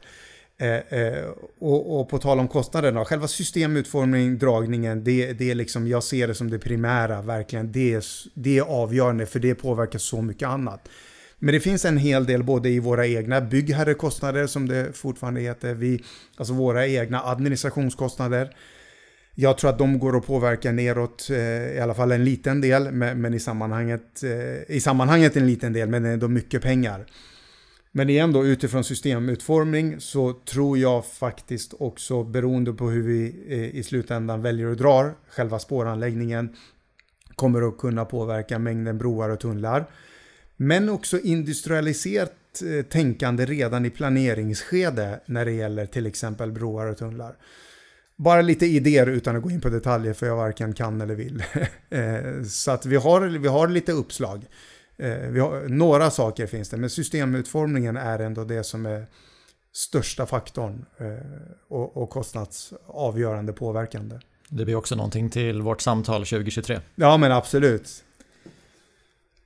[0.61, 1.29] Eh, eh,
[1.59, 6.29] och, och, på tal om kostnaderna, själva systemutformning, dragningen, det, det är liksom, jag ser
[6.29, 7.73] det som det primära, verkligen.
[7.73, 8.05] Det är,
[8.35, 10.89] det är avgörande för det påverkar så mycket annat.
[11.39, 15.75] Men det finns en hel del både i våra egna byggherrekostnader som det fortfarande heter,
[15.75, 16.05] vi,
[16.37, 18.57] alltså våra egna administrationskostnader.
[19.35, 22.93] Jag tror att de går att påverka neråt, eh, i alla fall en liten del,
[22.93, 27.07] men, men i, sammanhanget, eh, i sammanhanget en liten del, men ändå mycket pengar.
[27.93, 33.79] Men igen då utifrån systemutformning så tror jag faktiskt också beroende på hur vi eh,
[33.79, 36.57] i slutändan väljer att dra själva spåranläggningen
[37.39, 39.91] kommer att kunna påverka mängden broar och tunnlar.
[40.57, 46.99] Men också industrialiserat eh, tänkande redan i planeringsskede när det gäller till exempel broar och
[46.99, 47.37] tunnlar.
[48.17, 51.45] Bara lite idéer utan att gå in på detaljer för jag varken kan eller vill.
[51.91, 54.47] Eh, så att vi har, vi har lite uppslag.
[54.99, 59.07] Eh, vi har, några saker finns det, men systemutformningen är ändå det som är
[59.73, 60.85] största faktorn
[61.69, 64.19] och, och kostnadsavgörande påverkande.
[64.49, 66.81] Det blir också någonting till vårt samtal 2023.
[66.95, 68.05] Ja, men absolut.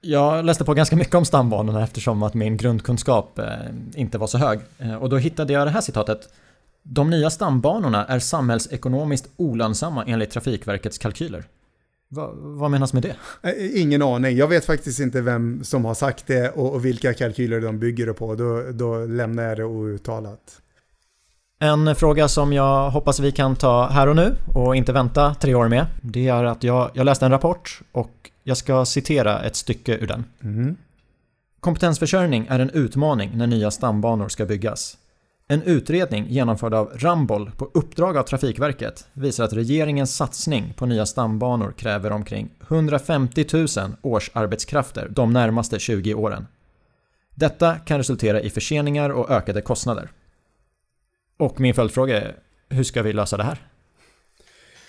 [0.00, 3.46] Jag läste på ganska mycket om stambanorna eftersom att min grundkunskap eh,
[3.94, 4.60] inte var så hög.
[4.78, 6.28] Eh, och då hittade jag det här citatet.
[6.82, 11.44] De nya stambanorna är samhällsekonomiskt olönsamma enligt Trafikverkets kalkyler.
[12.14, 13.16] Va, vad menas med det?
[13.42, 14.36] Eh, ingen aning.
[14.36, 18.06] Jag vet faktiskt inte vem som har sagt det och, och vilka kalkyler de bygger
[18.06, 18.34] det på.
[18.34, 20.60] Då, då lämnar jag det outtalat.
[21.58, 25.54] En fråga som jag hoppas vi kan ta här och nu och inte vänta tre
[25.54, 25.86] år med.
[26.00, 30.06] Det är att jag, jag läste en rapport och jag ska citera ett stycke ur
[30.06, 30.24] den.
[30.42, 30.76] Mm.
[31.60, 34.96] Kompetensförsörjning är en utmaning när nya stambanor ska byggas.
[35.52, 41.06] En utredning genomförd av Ramboll på uppdrag av Trafikverket visar att regeringens satsning på nya
[41.06, 43.66] stambanor kräver omkring 150 000
[44.02, 46.46] årsarbetskrafter de närmaste 20 åren.
[47.34, 50.10] Detta kan resultera i förseningar och ökade kostnader.
[51.36, 52.36] Och min följdfråga är,
[52.68, 53.58] hur ska vi lösa det här?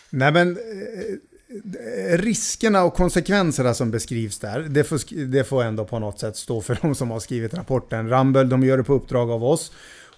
[0.09, 5.99] Nej men, eh, riskerna och konsekvenserna som beskrivs där, det får, det får ändå på
[5.99, 8.09] något sätt stå för de som har skrivit rapporten.
[8.09, 9.71] Ramboll, de gör det på uppdrag av oss.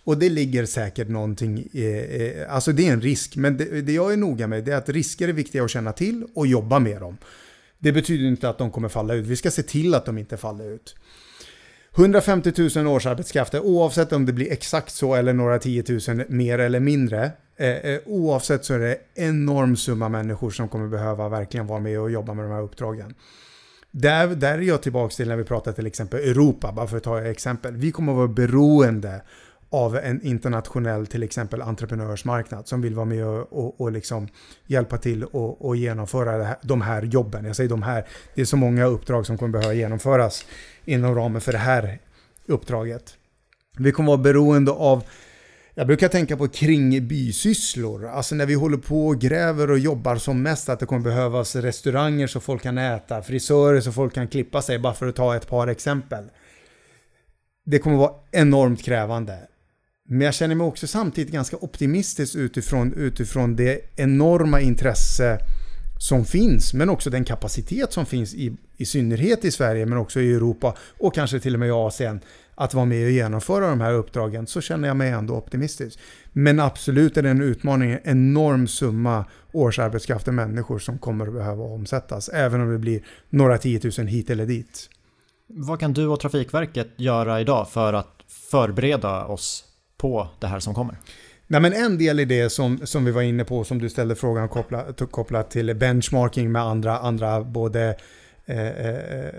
[0.06, 4.14] Och det ligger säkert någonting, eh, alltså det är en risk, men det, det jag
[4.14, 7.01] är noga med det är att risker är viktiga att känna till och jobba med
[7.01, 7.18] dem.
[7.80, 10.38] Det betyder inte att de kommer falla ut, vi ska se till att de inte
[10.38, 10.95] faller ut.
[11.97, 16.80] 150 000 årsarbetskrafter, oavsett om det blir exakt så eller några 10 000 mer eller
[16.80, 17.32] mindre.
[17.58, 21.99] Eh, eh, oavsett så är det enorm summa människor som kommer behöva verkligen vara med
[21.99, 23.16] och jobba med de här uppdragen.
[23.91, 27.03] Där, där är jag tillbaka till när vi pratar till exempel Europa, bara för att
[27.03, 27.76] ta ett exempel.
[27.76, 29.22] Vi kommer att vara beroende
[29.76, 34.28] av en internationell till exempel entreprenörsmarknad som vill vara med och, och, och liksom
[34.68, 37.46] hjälpa till och, och genomföra här, de här jobben.
[37.46, 40.46] Jag säger de här, det är så många uppdrag som kommer behöva genomföras
[40.86, 42.00] inom ramen för det här
[42.46, 43.18] uppdraget.
[43.78, 45.04] Vi kommer vara beroende av
[45.78, 48.06] jag brukar tänka på kringbysysslor.
[48.06, 51.56] Alltså när vi håller på och gräver och jobbar som mest att det kommer behövas
[51.56, 55.36] restauranger så folk kan äta, frisörer så folk kan klippa sig, bara för att ta
[55.36, 56.24] ett par exempel.
[57.66, 59.40] Det kommer vara enormt krävande.
[60.08, 65.39] Men jag känner mig också samtidigt ganska optimistisk utifrån, utifrån det enorma intresse
[65.99, 70.20] som finns, men också den kapacitet som finns i, i synnerhet i Sverige, men också
[70.20, 72.20] i Europa och kanske till och med i Asien,
[72.56, 75.99] att vara med och genomföra de här uppdragen, så känner jag mig ändå optimistisk.
[76.34, 81.64] Men absolut är det en utmaning, en enorm summa årsarbetskrafter människor som kommer att behöva
[81.64, 84.89] omsättas, även om det blir några tiotusen hit eller dit.
[85.47, 90.74] Vad kan du och Trafikverket göra idag för att förbereda oss på det här som
[90.74, 90.98] kommer?
[91.48, 94.16] Nej, men en del i det som, som vi var inne på, som du ställde
[94.16, 97.96] frågan kopplat, kopplat till benchmarking med andra, andra både
[98.46, 99.34] eh, eh,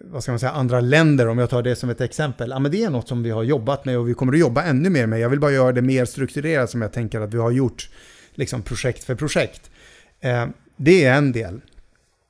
[0.00, 2.50] vad ska man säga, andra länder, om jag tar det som ett exempel.
[2.50, 4.62] Ja, men det är något som vi har jobbat med och vi kommer att jobba
[4.62, 5.20] ännu mer med.
[5.20, 7.90] Jag vill bara göra det mer strukturerat som jag tänker att vi har gjort
[8.34, 9.70] liksom projekt för projekt.
[10.20, 10.46] Eh,
[10.76, 11.60] det är en del.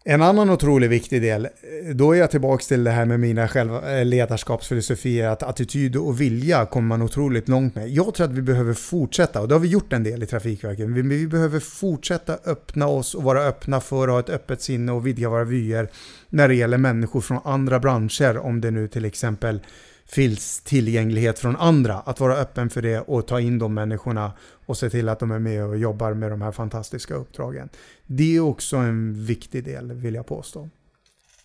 [0.09, 1.51] En annan otroligt viktig del, eh,
[1.95, 6.21] då är jag tillbaka till det här med mina själva eh, ledarskapsfilosofier, att attityd och
[6.21, 7.89] vilja kommer man otroligt långt med.
[7.89, 10.89] Jag tror att vi behöver fortsätta, och det har vi gjort en del i Trafikverket,
[10.89, 14.93] men vi behöver fortsätta öppna oss och vara öppna för att ha ett öppet sinne
[14.93, 15.89] och vidga våra vyer
[16.29, 19.61] när det gäller människor från andra branscher, om det nu till exempel
[20.07, 21.95] finns tillgänglighet från andra.
[21.95, 24.33] Att vara öppen för det och ta in de människorna
[24.67, 27.69] och se till att de är med och jobbar med de här fantastiska uppdragen.
[28.07, 30.71] Det är också en viktig del, vill jag påstå.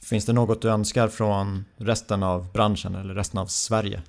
[0.04, 4.02] Finns det något du önskar från resten av branschen eller resten av Sverige?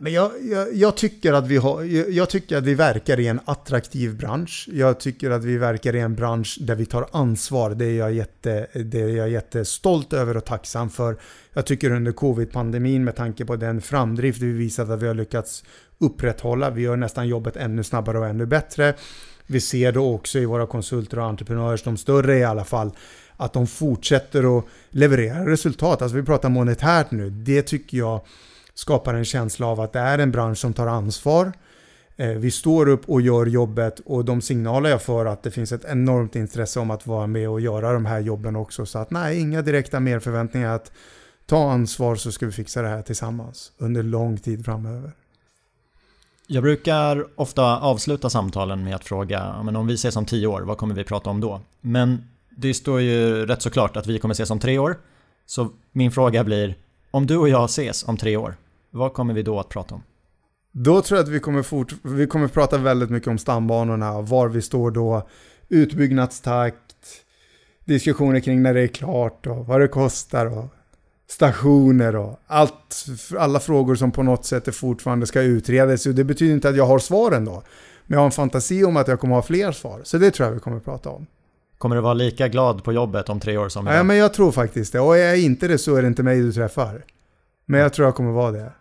[0.00, 3.40] Men jag, jag, jag, tycker att vi har, jag, tycker att vi verkar i en
[3.44, 4.68] attraktiv bransch.
[4.72, 7.70] Jag tycker att vi verkar i en bransch där vi tar ansvar.
[7.70, 11.16] Det är jag, jätte, det är jag jättestolt över och tacksam för.
[11.52, 15.64] Jag tycker under covid-pandemin med tanke på den framdrift vi visat att vi har lyckats
[15.98, 16.70] upprätthålla.
[16.70, 18.94] Vi gör nästan jobbet ännu snabbare och ännu bättre.
[19.46, 22.90] Vi ser då också i våra konsulter och entreprenörer, de större i alla fall,
[23.36, 26.02] att de fortsätter att leverera resultat.
[26.02, 27.30] Alltså vi pratar monetärt nu.
[27.30, 28.20] Det tycker jag
[28.76, 31.52] skapar en känsla av att det är en bransch som tar ansvar.
[32.16, 35.72] Eh, vi står upp och gör jobbet och de signaler jag får att det finns
[35.72, 38.86] ett enormt intresse om att vara med och göra de här jobben också.
[38.86, 40.92] Så att nej, inga direkta merförväntningar att
[41.46, 45.12] ta ansvar så ska vi fixa det här tillsammans under lång tid framöver.
[46.46, 50.62] Jag brukar ofta avsluta samtalen med att fråga, men om vi ses om tio år,
[50.62, 51.60] vad kommer vi prata om då?
[51.80, 54.96] Men det står ju rätt så klart att vi kommer ses om tre år.
[55.46, 56.74] Så min fråga blir,
[57.10, 58.56] om du och jag ses om tre år,
[58.96, 60.02] vad kommer vi då att prata om?
[60.72, 64.48] Då tror jag att vi kommer, fort, vi kommer prata väldigt mycket om stambanorna, var
[64.48, 65.28] vi står då,
[65.68, 66.96] utbyggnadstakt,
[67.84, 70.66] diskussioner kring när det är klart och vad det kostar och
[71.28, 73.06] stationer och allt,
[73.38, 76.06] alla frågor som på något sätt fortfarande ska utredas.
[76.06, 77.62] Och det betyder inte att jag har svaren då.
[78.06, 80.00] Men jag har en fantasi om att jag kommer ha fler svar.
[80.04, 81.26] Så det tror jag vi kommer prata om.
[81.78, 83.98] Kommer du vara lika glad på jobbet om tre år som idag?
[83.98, 85.00] Ja, men jag tror faktiskt det.
[85.00, 87.04] Och är jag inte det så är det inte mig du träffar.
[87.66, 88.72] Men jag tror jag kommer vara det.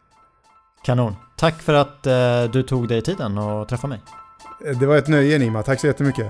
[0.85, 1.15] Kanon.
[1.35, 4.01] Tack för att eh, du tog dig tiden att träffa mig.
[4.79, 5.63] Det var ett nöje Nima.
[5.63, 6.27] Tack så jättemycket.